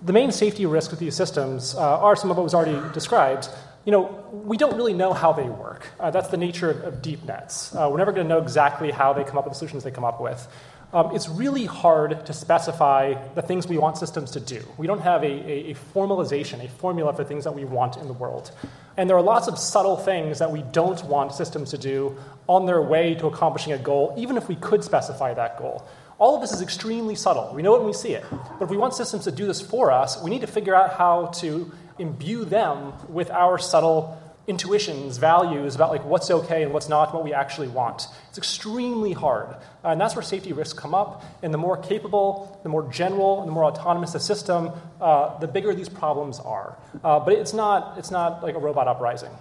the 0.04 0.14
main 0.14 0.32
safety 0.32 0.66
risks 0.66 0.92
with 0.92 1.00
these 1.00 1.16
systems 1.16 1.76
uh, 1.76 2.00
are 2.00 2.16
some 2.16 2.30
of 2.30 2.38
what 2.38 2.44
was 2.44 2.54
already 2.54 2.78
described 2.94 3.48
you 3.86 3.92
know, 3.92 4.24
we 4.32 4.56
don't 4.56 4.78
really 4.78 4.94
know 4.94 5.14
how 5.14 5.34
they 5.34 5.44
work. 5.44 5.86
Uh, 6.00 6.10
that's 6.10 6.30
the 6.30 6.38
nature 6.38 6.70
of, 6.70 6.84
of 6.84 7.02
deep 7.02 7.24
nets. 7.26 7.76
Uh, 7.76 7.90
we're 7.92 7.98
never 7.98 8.14
going 8.14 8.26
to 8.26 8.34
know 8.34 8.42
exactly 8.42 8.92
how 8.92 9.12
they 9.12 9.24
come 9.24 9.38
up 9.38 9.44
with 9.44 9.54
the 9.54 9.58
solutions 9.58 9.84
they 9.84 9.92
come 9.92 10.06
up 10.06 10.22
with. 10.22 10.48
Um, 10.94 11.16
it's 11.16 11.28
really 11.28 11.66
hard 11.66 12.24
to 12.28 12.34
specify 12.34 13.16
the 13.34 13.42
things 13.42 13.68
we 13.68 13.80
want 13.80 13.98
systems 13.98 14.30
to 14.32 14.40
do. 14.40 14.64
We 14.78 14.86
don't 14.86 15.02
have 15.02 15.24
a, 15.24 15.28
a, 15.28 15.72
a, 15.72 15.76
formalization, 15.96 16.64
a 16.64 16.70
formula 16.70 17.14
for 17.14 17.24
things 17.24 17.46
that 17.46 17.56
we 17.56 17.66
want 17.66 17.98
in 17.98 18.06
the 18.06 18.14
world. 18.14 18.52
And 18.96 19.10
there 19.10 19.18
are 19.18 19.22
lots 19.24 19.48
of 19.48 19.58
subtle 19.58 19.98
things 19.98 20.38
that 20.38 20.52
we 20.52 20.62
don't 20.72 21.04
want 21.06 21.34
systems 21.34 21.72
to 21.72 21.80
do 21.80 22.16
on 22.46 22.68
their 22.68 22.80
way 22.80 23.16
to 23.16 23.26
accomplishing 23.26 23.74
a 23.74 23.78
goal, 23.80 24.14
even 24.18 24.38
if 24.38 24.48
we 24.48 24.56
could 24.56 24.84
specify 24.84 25.34
that 25.34 25.58
goal. 25.58 25.84
All 26.20 26.36
of 26.36 26.42
this 26.42 26.54
is 26.54 26.62
extremely 26.62 27.16
subtle. 27.16 27.52
We 27.56 27.64
know 27.64 27.74
it 27.74 27.80
when 27.80 27.88
we 27.88 27.94
see 27.94 28.14
it. 28.14 28.24
But 28.30 28.66
if 28.66 28.70
we 28.70 28.78
want 28.78 28.94
systems 28.94 29.24
to 29.24 29.32
do 29.32 29.48
this 29.48 29.60
for 29.60 29.92
us, 29.92 30.22
we 30.22 30.30
need 30.30 30.42
to 30.42 30.48
figure 30.48 30.76
out 30.76 30.94
how 30.94 31.28
to 31.42 31.72
imbue 31.98 32.46
them 32.46 32.94
with 33.10 33.32
our 33.32 33.58
subtle 33.58 34.22
intuitions, 34.46 35.18
values 35.18 35.76
about 35.76 35.90
like 35.92 36.04
what's 36.04 36.30
okay 36.30 36.64
and 36.64 36.74
what's 36.74 36.90
not, 36.90 37.14
what 37.14 37.24
we 37.24 37.34
actually 37.34 37.70
want. 37.70 38.08
It's 38.30 38.38
extremely 38.38 39.14
hard. 39.14 39.56
Uh, 39.84 39.90
and 39.90 40.02
that's 40.02 40.16
where 40.16 40.24
safety 40.24 40.52
risks 40.52 40.78
come 40.78 40.94
up. 40.94 41.24
And 41.42 41.54
the 41.54 41.58
more 41.58 41.78
capable, 41.78 42.60
the 42.64 42.70
more 42.70 42.90
general, 42.92 43.40
and 43.40 43.48
the 43.48 43.54
more 43.54 43.64
autonomous 43.64 44.12
the 44.12 44.20
system, 44.20 44.72
uh, 45.00 45.38
the 45.40 45.48
bigger 45.48 45.74
these 45.74 45.90
problems 45.90 46.40
are. 46.40 46.78
Uh, 47.04 47.20
but 47.20 47.34
it's 47.34 47.54
not, 47.54 47.98
it's 47.98 48.12
not 48.12 48.44
like 48.44 48.56
a 48.56 48.60
robot 48.60 48.88
uprising. 48.88 49.32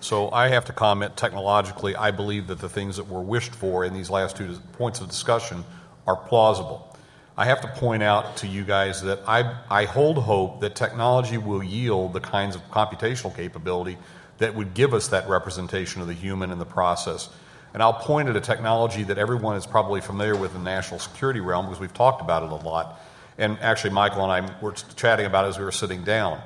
So 0.00 0.30
I 0.30 0.48
have 0.48 0.66
to 0.66 0.74
comment 0.74 1.16
technologically, 1.16 1.96
I 1.96 2.10
believe 2.10 2.48
that 2.48 2.58
the 2.58 2.68
things 2.68 2.96
that 2.96 3.08
were 3.08 3.22
wished 3.22 3.54
for 3.54 3.86
in 3.86 3.94
these 3.94 4.10
last 4.10 4.36
two 4.36 4.58
points 4.72 5.00
of 5.00 5.08
discussion 5.08 5.64
are 6.06 6.16
plausible. 6.16 6.94
I 7.36 7.46
have 7.46 7.62
to 7.62 7.68
point 7.68 8.02
out 8.02 8.36
to 8.38 8.46
you 8.46 8.64
guys 8.64 9.02
that 9.02 9.20
I, 9.26 9.58
I 9.70 9.86
hold 9.86 10.18
hope 10.18 10.60
that 10.60 10.76
technology 10.76 11.38
will 11.38 11.64
yield 11.64 12.12
the 12.12 12.20
kinds 12.20 12.54
of 12.54 12.62
computational 12.70 13.34
capability 13.34 13.96
that 14.38 14.54
would 14.54 14.74
give 14.74 14.94
us 14.94 15.08
that 15.08 15.28
representation 15.28 16.00
of 16.00 16.08
the 16.08 16.14
human 16.14 16.50
in 16.50 16.58
the 16.58 16.64
process. 16.64 17.28
And 17.72 17.82
I'll 17.82 17.92
point 17.92 18.28
at 18.28 18.36
a 18.36 18.40
technology 18.40 19.02
that 19.04 19.18
everyone 19.18 19.56
is 19.56 19.66
probably 19.66 20.00
familiar 20.00 20.36
with 20.36 20.54
in 20.54 20.62
the 20.62 20.70
national 20.70 21.00
security 21.00 21.40
realm 21.40 21.66
because 21.66 21.80
we've 21.80 21.94
talked 21.94 22.20
about 22.20 22.44
it 22.44 22.50
a 22.50 22.66
lot. 22.66 23.00
And 23.36 23.58
actually, 23.60 23.90
Michael 23.90 24.22
and 24.30 24.32
I 24.32 24.60
were 24.60 24.72
chatting 24.72 25.26
about 25.26 25.46
it 25.46 25.48
as 25.48 25.58
we 25.58 25.64
were 25.64 25.72
sitting 25.72 26.04
down. 26.04 26.40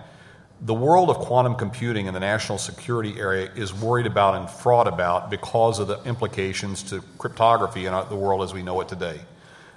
The 0.61 0.75
world 0.75 1.11
of 1.11 1.19
quantum 1.19 1.55
computing 1.55 2.07
in 2.07 2.15
the 2.15 2.21
national 2.21 2.59
security 2.59 3.21
area 3.21 3.51
is 3.55 3.73
worried 3.73 4.07
about 4.07 4.35
and 4.35 4.51
fraught 4.51 4.89
about 4.89 5.31
because 5.31 5.79
of 5.79 5.87
the 5.87 6.03
implications 6.05 6.83
to 6.85 7.03
cryptography 7.19 7.87
in 7.87 7.93
the 8.09 8.17
world 8.17 8.43
as 8.43 8.53
we 8.53 8.63
know 8.63 8.81
it 8.81 8.89
today. 8.89 9.21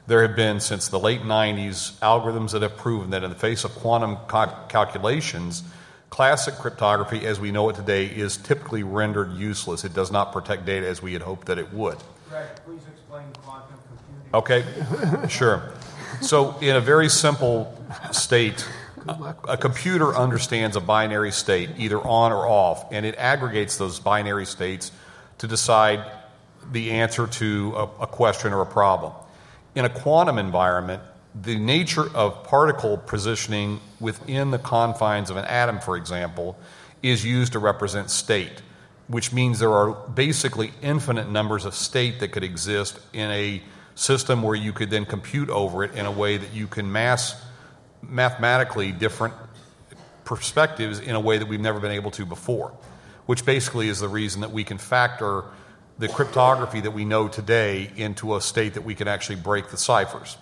There 0.08 0.26
have 0.26 0.36
been, 0.36 0.60
since 0.60 0.88
the 0.88 1.00
late 1.00 1.22
90s, 1.22 2.00
algorithms 2.00 2.52
that 2.52 2.64
have 2.64 2.78
proven 2.78 3.12
that 3.12 3.24
in 3.24 3.30
the 3.30 3.36
face 3.36 3.64
of 3.64 3.72
quantum 3.76 4.18
calculations, 4.70 5.64
classic 6.12 6.54
cryptography 6.56 7.26
as 7.26 7.40
we 7.40 7.52
know 7.52 7.68
it 7.70 7.76
today 7.76 8.06
is 8.06 8.38
typically 8.38 8.84
rendered 8.84 9.34
useless. 9.34 9.84
It 9.84 9.94
does 9.94 10.12
not 10.12 10.32
protect 10.32 10.66
data 10.66 10.88
as 10.88 11.02
we 11.02 11.14
had 11.14 11.24
hoped 11.24 11.48
that 11.48 11.58
it 11.58 11.74
would. 11.74 11.98
Greg, 12.30 12.48
please 12.64 12.82
explain 12.92 13.26
quantum 13.44 13.80
computing. 14.32 15.24
Okay, 15.24 15.28
sure. 15.30 15.72
So, 16.22 16.56
in 16.60 16.76
a 16.76 16.82
very 16.82 17.10
simple 17.10 17.76
state, 18.12 18.68
a 19.48 19.58
computer 19.58 20.16
understands 20.16 20.76
a 20.76 20.82
binary 20.82 21.32
state, 21.32 21.72
either 21.78 22.00
on 22.00 22.32
or 22.32 22.46
off, 22.46 22.86
and 22.92 23.06
it 23.06 23.16
aggregates 23.18 23.78
those 23.78 24.00
binary 24.00 24.46
states 24.46 24.92
to 25.40 25.48
decide 25.48 26.06
the 26.72 26.92
answer 26.92 27.26
to 27.26 27.74
a, 27.76 28.04
a 28.04 28.08
question 28.08 28.54
or 28.54 28.62
a 28.62 28.68
problem 28.68 29.14
in 29.76 29.86
a 29.86 29.90
quantum 29.90 30.38
environment, 30.38 31.02
the 31.34 31.58
nature 31.58 32.10
of 32.16 32.44
particle 32.44 32.98
positioning 32.98 33.80
within 34.00 34.52
the 34.52 34.60
confines 34.60 35.30
of 35.30 35.38
an 35.38 35.46
atom, 35.46 35.80
for 35.80 35.96
example, 35.96 36.58
is 37.02 37.26
used 37.26 37.54
to 37.54 37.60
represent 37.60 38.10
state, 38.10 38.62
which 39.08 39.32
means 39.32 39.60
there 39.60 39.72
are 39.72 39.92
basically 39.92 40.74
infinite 40.82 41.30
numbers 41.30 41.66
of 41.66 41.74
state 41.74 42.20
that 42.20 42.32
could 42.32 42.44
exist 42.44 43.00
in 43.14 43.32
a 43.32 43.62
system 43.96 44.44
where 44.44 44.56
you 44.56 44.74
could 44.74 44.90
then 44.90 45.06
compute 45.06 45.50
over 45.50 45.84
it 45.84 45.94
in 45.96 46.06
a 46.06 46.12
way 46.12 46.38
that 46.38 46.54
you 46.54 46.68
can 46.68 46.92
mass 46.92 47.42
mathematically 48.02 48.92
different 48.92 49.34
perspectives 50.26 51.00
in 51.00 51.16
a 51.16 51.20
way 51.20 51.38
that 51.38 51.48
we've 51.48 51.60
never 51.60 51.80
been 51.80 51.92
able 51.92 52.12
to 52.12 52.26
before, 52.26 52.72
which 53.26 53.46
basically 53.46 53.90
is 53.90 54.00
the 54.00 54.08
reason 54.08 54.42
that 54.42 54.52
we 54.52 54.64
can 54.64 54.78
factor 54.78 55.44
the 55.98 56.08
cryptography 56.08 56.82
that 56.82 56.92
we 56.92 57.06
know 57.06 57.28
today 57.28 57.92
into 57.96 58.36
a 58.36 58.42
state 58.42 58.74
that 58.74 58.84
we 58.84 58.96
can 58.96 59.08
actually 59.08 59.36
break 59.36 59.70
the 59.70 59.78
ciphers. 59.78 60.38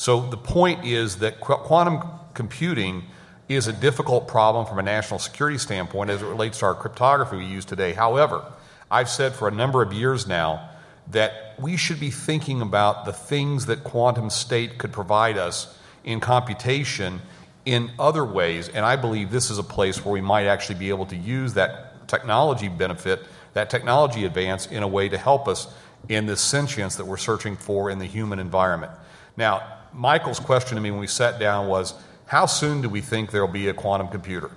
So 0.00 0.22
the 0.22 0.38
point 0.38 0.86
is 0.86 1.16
that 1.16 1.40
qu- 1.40 1.58
quantum 1.58 2.00
computing 2.32 3.04
is 3.50 3.66
a 3.66 3.72
difficult 3.74 4.28
problem 4.28 4.64
from 4.64 4.78
a 4.78 4.82
national 4.82 5.20
security 5.20 5.58
standpoint 5.58 6.08
as 6.08 6.22
it 6.22 6.24
relates 6.24 6.60
to 6.60 6.64
our 6.64 6.74
cryptography 6.74 7.36
we 7.36 7.44
use 7.44 7.66
today. 7.66 7.92
However, 7.92 8.42
I've 8.90 9.10
said 9.10 9.34
for 9.34 9.46
a 9.46 9.50
number 9.50 9.82
of 9.82 9.92
years 9.92 10.26
now 10.26 10.70
that 11.10 11.54
we 11.58 11.76
should 11.76 12.00
be 12.00 12.10
thinking 12.10 12.62
about 12.62 13.04
the 13.04 13.12
things 13.12 13.66
that 13.66 13.84
quantum 13.84 14.30
state 14.30 14.78
could 14.78 14.90
provide 14.90 15.36
us 15.36 15.78
in 16.02 16.18
computation 16.18 17.20
in 17.66 17.90
other 17.98 18.24
ways, 18.24 18.70
and 18.70 18.86
I 18.86 18.96
believe 18.96 19.30
this 19.30 19.50
is 19.50 19.58
a 19.58 19.62
place 19.62 20.02
where 20.02 20.12
we 20.14 20.22
might 20.22 20.46
actually 20.46 20.78
be 20.78 20.88
able 20.88 21.04
to 21.06 21.16
use 21.16 21.52
that 21.54 22.08
technology 22.08 22.68
benefit, 22.68 23.20
that 23.52 23.68
technology 23.68 24.24
advance, 24.24 24.64
in 24.66 24.82
a 24.82 24.88
way 24.88 25.10
to 25.10 25.18
help 25.18 25.46
us 25.46 25.66
in 26.08 26.24
this 26.24 26.40
sentience 26.40 26.96
that 26.96 27.04
we're 27.04 27.18
searching 27.18 27.54
for 27.54 27.90
in 27.90 27.98
the 27.98 28.06
human 28.06 28.38
environment. 28.38 28.92
Now, 29.36 29.76
Michael's 29.92 30.40
question 30.40 30.76
to 30.76 30.80
me 30.80 30.90
when 30.90 31.00
we 31.00 31.06
sat 31.06 31.38
down 31.38 31.68
was, 31.68 31.94
How 32.26 32.46
soon 32.46 32.82
do 32.82 32.88
we 32.88 33.00
think 33.00 33.30
there 33.30 33.44
will 33.44 33.52
be 33.52 33.68
a 33.68 33.74
quantum 33.74 34.08
computer? 34.08 34.50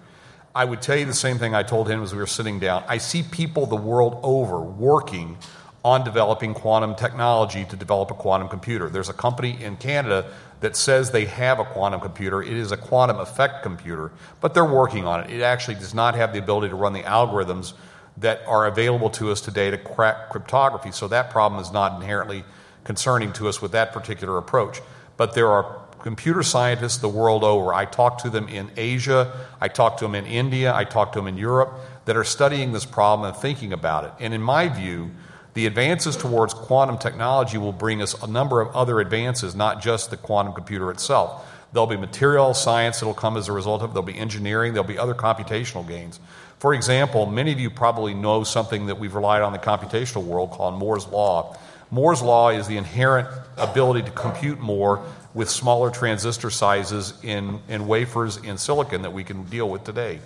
I 0.55 0.65
would 0.65 0.81
tell 0.81 0.95
you 0.95 1.05
the 1.05 1.13
same 1.13 1.39
thing 1.39 1.55
I 1.55 1.63
told 1.63 1.89
him 1.89 2.03
as 2.03 2.13
we 2.13 2.19
were 2.19 2.27
sitting 2.27 2.59
down. 2.59 2.83
I 2.87 2.99
see 2.99 3.23
people 3.23 3.65
the 3.65 3.75
world 3.75 4.19
over 4.21 4.59
working 4.59 5.37
on 5.83 6.03
developing 6.03 6.53
quantum 6.53 6.95
technology 6.95 7.65
to 7.65 7.75
develop 7.75 8.11
a 8.11 8.13
quantum 8.13 8.47
computer. 8.47 8.87
There's 8.87 9.09
a 9.09 9.13
company 9.13 9.61
in 9.61 9.75
Canada 9.77 10.31
that 10.61 10.75
says 10.75 11.11
they 11.11 11.25
have 11.25 11.59
a 11.59 11.65
quantum 11.65 11.99
computer. 11.99 12.41
It 12.41 12.53
is 12.53 12.71
a 12.71 12.77
quantum 12.77 13.19
effect 13.19 13.63
computer, 13.63 14.11
but 14.39 14.53
they're 14.53 14.63
working 14.63 15.05
on 15.05 15.21
it. 15.21 15.31
It 15.31 15.41
actually 15.41 15.75
does 15.75 15.93
not 15.93 16.15
have 16.15 16.31
the 16.31 16.39
ability 16.39 16.69
to 16.69 16.75
run 16.75 16.93
the 16.93 17.03
algorithms 17.03 17.73
that 18.17 18.41
are 18.47 18.67
available 18.67 19.09
to 19.09 19.31
us 19.31 19.41
today 19.41 19.71
to 19.71 19.77
crack 19.77 20.29
cryptography, 20.29 20.91
so 20.91 21.07
that 21.07 21.31
problem 21.31 21.59
is 21.59 21.71
not 21.71 21.99
inherently 21.99 22.45
concerning 22.83 23.33
to 23.33 23.49
us 23.49 23.61
with 23.61 23.71
that 23.71 23.91
particular 23.91 24.37
approach. 24.37 24.81
But 25.17 25.33
there 25.33 25.49
are 25.49 25.79
computer 26.01 26.43
scientists 26.43 26.97
the 26.97 27.07
world 27.07 27.43
over. 27.43 27.73
I 27.73 27.85
talk 27.85 28.19
to 28.19 28.29
them 28.29 28.49
in 28.49 28.69
Asia, 28.75 29.47
I 29.61 29.69
talk 29.69 29.97
to 29.97 30.05
them 30.05 30.15
in 30.15 30.25
India, 30.25 30.75
I 30.75 30.83
talk 30.83 31.13
to 31.13 31.19
them 31.19 31.27
in 31.27 31.37
Europe 31.37 31.73
that 32.05 32.17
are 32.17 32.25
studying 32.25 32.73
this 32.73 32.85
problem 32.85 33.29
and 33.29 33.41
thinking 33.41 33.71
about 33.71 34.03
it. 34.03 34.11
And 34.19 34.33
in 34.33 34.41
my 34.41 34.67
view, 34.67 35.11
the 35.53 35.65
advances 35.65 36.17
towards 36.17 36.53
quantum 36.53 36.97
technology 36.97 37.57
will 37.57 37.71
bring 37.71 38.01
us 38.01 38.21
a 38.21 38.27
number 38.27 38.59
of 38.59 38.75
other 38.75 38.99
advances, 38.99 39.55
not 39.55 39.81
just 39.81 40.09
the 40.09 40.17
quantum 40.17 40.53
computer 40.53 40.91
itself. 40.91 41.47
There'll 41.71 41.87
be 41.87 41.97
material 41.97 42.53
science 42.53 42.99
that'll 42.99 43.13
come 43.13 43.37
as 43.37 43.47
a 43.47 43.51
result 43.51 43.81
of 43.81 43.91
it, 43.91 43.93
there'll 43.93 44.05
be 44.05 44.17
engineering, 44.17 44.73
there'll 44.73 44.87
be 44.87 44.99
other 44.99 45.15
computational 45.15 45.87
gains. 45.87 46.19
For 46.59 46.73
example, 46.73 47.25
many 47.25 47.51
of 47.51 47.59
you 47.59 47.69
probably 47.69 48.13
know 48.13 48.43
something 48.43 48.87
that 48.87 48.99
we've 48.99 49.15
relied 49.15 49.41
on 49.41 49.53
in 49.53 49.59
the 49.59 49.65
computational 49.65 50.23
world 50.23 50.51
called 50.51 50.75
Moore's 50.75 51.07
Law. 51.07 51.57
Moore's 51.93 52.23
Law 52.23 52.49
is 52.49 52.65
the 52.65 52.77
inherent 52.77 53.27
ability 53.55 54.01
to 54.01 54.09
compute 54.09 54.59
more 54.59 55.05
with 55.35 55.47
smaller 55.47 55.91
transistor 55.91 56.49
sizes 56.49 57.13
in, 57.21 57.59
in 57.67 57.85
wafers 57.85 58.37
in 58.37 58.57
silicon 58.57 59.03
that 59.03 59.13
we 59.13 59.23
can 59.23 59.43
deal 59.43 59.69
with 59.69 59.83
today. 59.83 60.19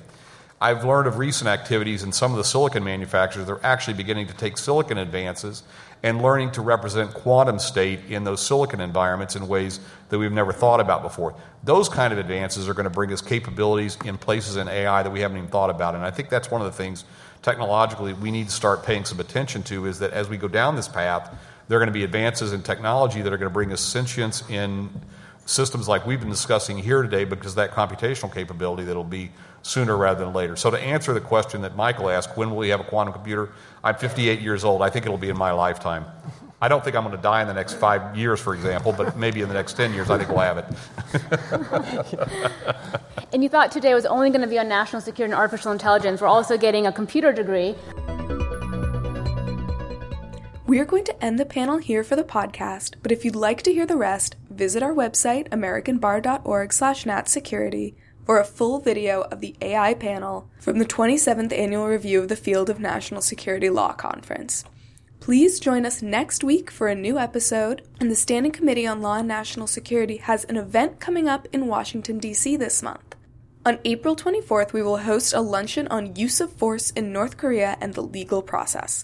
I've 0.61 0.85
learned 0.85 1.09
of 1.09 1.17
recent 1.17 1.49
activities 1.49 2.03
in 2.03 2.13
some 2.13 2.31
of 2.31 2.37
the 2.37 2.45
silicon 2.45 2.85
manufacturers. 2.85 3.47
They're 3.47 3.59
actually 3.65 3.95
beginning 3.95 4.27
to 4.27 4.33
take 4.33 4.57
silicon 4.57 4.97
advances 4.97 5.63
and 6.03 6.21
learning 6.21 6.51
to 6.51 6.61
represent 6.61 7.13
quantum 7.13 7.59
state 7.59 7.99
in 8.07 8.23
those 8.23 8.41
silicon 8.41 8.79
environments 8.79 9.35
in 9.35 9.45
ways 9.49 9.81
that 10.07 10.17
we've 10.17 10.31
never 10.31 10.53
thought 10.53 10.79
about 10.79 11.01
before. 11.01 11.35
Those 11.65 11.89
kind 11.89 12.13
of 12.13 12.17
advances 12.17 12.69
are 12.69 12.73
going 12.73 12.85
to 12.85 12.89
bring 12.89 13.11
us 13.11 13.19
capabilities 13.19 13.97
in 14.05 14.17
places 14.17 14.55
in 14.55 14.69
AI 14.69 15.03
that 15.03 15.11
we 15.11 15.19
haven't 15.19 15.35
even 15.35 15.49
thought 15.49 15.69
about. 15.69 15.95
And 15.95 16.05
I 16.05 16.11
think 16.11 16.29
that's 16.29 16.49
one 16.49 16.61
of 16.61 16.65
the 16.65 16.77
things 16.77 17.03
technologically 17.41 18.13
we 18.13 18.31
need 18.31 18.47
to 18.47 18.53
start 18.53 18.83
paying 18.83 19.03
some 19.03 19.19
attention 19.19 19.63
to 19.63 19.85
is 19.85 19.99
that 19.99 20.11
as 20.11 20.29
we 20.29 20.37
go 20.37 20.47
down 20.47 20.75
this 20.75 20.87
path, 20.87 21.37
there 21.67 21.77
are 21.77 21.79
going 21.79 21.87
to 21.87 21.93
be 21.93 22.03
advances 22.03 22.53
in 22.53 22.63
technology 22.63 23.21
that 23.21 23.33
are 23.33 23.37
going 23.37 23.49
to 23.49 23.53
bring 23.53 23.71
us 23.71 23.81
sentience 23.81 24.43
in 24.49 24.89
systems 25.45 25.87
like 25.87 26.05
we've 26.05 26.19
been 26.19 26.29
discussing 26.29 26.77
here 26.77 27.01
today 27.01 27.23
because 27.25 27.55
that 27.55 27.71
computational 27.71 28.33
capability 28.33 28.83
that'll 28.83 29.03
be 29.03 29.31
sooner 29.61 29.95
rather 29.97 30.23
than 30.25 30.33
later. 30.33 30.55
So, 30.55 30.71
to 30.71 30.79
answer 30.79 31.13
the 31.13 31.21
question 31.21 31.61
that 31.61 31.75
Michael 31.75 32.09
asked, 32.09 32.37
when 32.37 32.49
will 32.49 32.57
we 32.57 32.69
have 32.69 32.79
a 32.79 32.83
quantum 32.83 33.13
computer? 33.13 33.49
I'm 33.83 33.95
58 33.95 34.39
years 34.41 34.63
old. 34.63 34.81
I 34.81 34.89
think 34.89 35.05
it'll 35.05 35.17
be 35.17 35.29
in 35.29 35.37
my 35.37 35.51
lifetime. 35.51 36.05
I 36.59 36.67
don't 36.67 36.83
think 36.83 36.95
I'm 36.95 37.03
going 37.03 37.15
to 37.15 37.21
die 37.21 37.41
in 37.41 37.47
the 37.47 37.53
next 37.53 37.73
five 37.75 38.17
years, 38.17 38.39
for 38.39 38.55
example, 38.55 38.91
but 38.91 39.15
maybe 39.15 39.41
in 39.41 39.47
the 39.47 39.53
next 39.53 39.73
10 39.73 39.93
years, 39.93 40.09
I 40.09 40.17
think 40.17 40.29
we'll 40.29 40.39
have 40.39 40.57
it. 40.57 40.65
and 43.33 43.43
you 43.43 43.49
thought 43.49 43.71
today 43.71 43.93
was 43.93 44.07
only 44.07 44.31
going 44.31 44.41
to 44.41 44.47
be 44.47 44.57
on 44.57 44.67
national 44.67 45.03
security 45.03 45.33
and 45.33 45.39
artificial 45.39 45.71
intelligence. 45.71 46.19
We're 46.19 46.27
also 46.27 46.57
getting 46.57 46.87
a 46.87 46.91
computer 46.91 47.31
degree. 47.31 47.75
We 50.67 50.79
are 50.79 50.85
going 50.85 51.05
to 51.05 51.23
end 51.23 51.39
the 51.39 51.45
panel 51.45 51.77
here 51.77 52.03
for 52.03 52.17
the 52.17 52.25
podcast, 52.25 52.95
but 53.01 53.13
if 53.13 53.23
you'd 53.23 53.37
like 53.37 53.61
to 53.61 53.71
hear 53.71 53.85
the 53.85 53.95
rest, 53.95 54.35
visit 54.49 54.83
our 54.83 54.93
website, 54.93 55.47
americanbar.org 55.47 56.73
slash 56.73 57.05
natsecurity, 57.05 57.95
for 58.25 58.37
a 58.37 58.43
full 58.43 58.79
video 58.79 59.21
of 59.21 59.39
the 59.39 59.55
AI 59.61 59.93
panel 59.93 60.49
from 60.59 60.79
the 60.79 60.85
27th 60.85 61.57
Annual 61.57 61.87
Review 61.87 62.19
of 62.19 62.27
the 62.27 62.35
Field 62.35 62.69
of 62.69 62.81
National 62.81 63.21
Security 63.21 63.69
Law 63.69 63.93
Conference. 63.93 64.65
Please 65.21 65.61
join 65.61 65.85
us 65.85 66.01
next 66.01 66.43
week 66.43 66.69
for 66.69 66.89
a 66.89 66.95
new 66.95 67.17
episode, 67.17 67.87
and 68.01 68.11
the 68.11 68.15
Standing 68.15 68.51
Committee 68.51 68.85
on 68.85 69.01
Law 69.01 69.19
and 69.19 69.27
National 69.29 69.67
Security 69.67 70.17
has 70.17 70.43
an 70.43 70.57
event 70.57 70.99
coming 70.99 71.29
up 71.29 71.47
in 71.53 71.67
Washington, 71.67 72.19
D.C. 72.19 72.57
this 72.57 72.83
month. 72.83 73.15
On 73.65 73.79
April 73.85 74.15
24th, 74.15 74.71
we 74.71 74.81
will 74.81 74.97
host 74.97 75.33
a 75.33 75.41
luncheon 75.41 75.87
on 75.89 76.15
use 76.15 76.39
of 76.41 76.51
force 76.53 76.91
in 76.91 77.11
North 77.11 77.37
Korea 77.37 77.77
and 77.81 77.93
the 77.93 78.03
legal 78.03 78.41
process. 78.41 79.03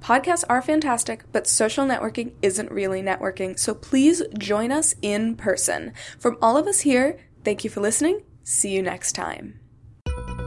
Podcasts 0.00 0.44
are 0.48 0.62
fantastic, 0.62 1.24
but 1.30 1.46
social 1.46 1.86
networking 1.86 2.32
isn't 2.42 2.70
really 2.70 3.02
networking, 3.02 3.58
so 3.58 3.74
please 3.74 4.22
join 4.38 4.72
us 4.72 4.94
in 5.02 5.36
person. 5.36 5.92
From 6.18 6.36
all 6.42 6.56
of 6.56 6.66
us 6.66 6.80
here, 6.80 7.18
thank 7.44 7.64
you 7.64 7.70
for 7.70 7.80
listening 7.80 8.22
See 8.50 8.70
you 8.70 8.82
next 8.82 9.12
time. 9.12 9.60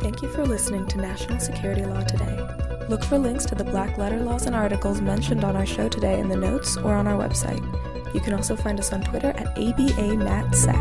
Thank 0.02 0.22
you 0.22 0.28
for 0.28 0.46
listening 0.46 0.86
to 0.88 0.98
National 0.98 1.40
Security 1.40 1.86
Law 1.86 2.02
Today. 2.02 2.38
Look 2.90 3.02
for 3.06 3.18
links 3.18 3.46
to 3.46 3.56
the 3.56 3.64
black 3.64 3.98
letter 3.98 4.20
laws 4.20 4.46
and 4.46 4.54
articles 4.54 5.00
mentioned 5.00 5.46
on 5.46 5.56
our 5.56 5.66
show 5.66 5.88
today 5.88 6.20
in 6.20 6.28
the 6.28 6.36
notes 6.36 6.76
or 6.76 6.94
on 6.94 7.08
our 7.08 7.18
website. 7.18 7.64
You 8.14 8.20
can 8.20 8.34
also 8.34 8.58
find 8.58 8.78
us 8.78 8.92
on 8.92 9.04
Twitter 9.04 9.30
at 9.30 9.56
ABANatSec. 9.56 10.74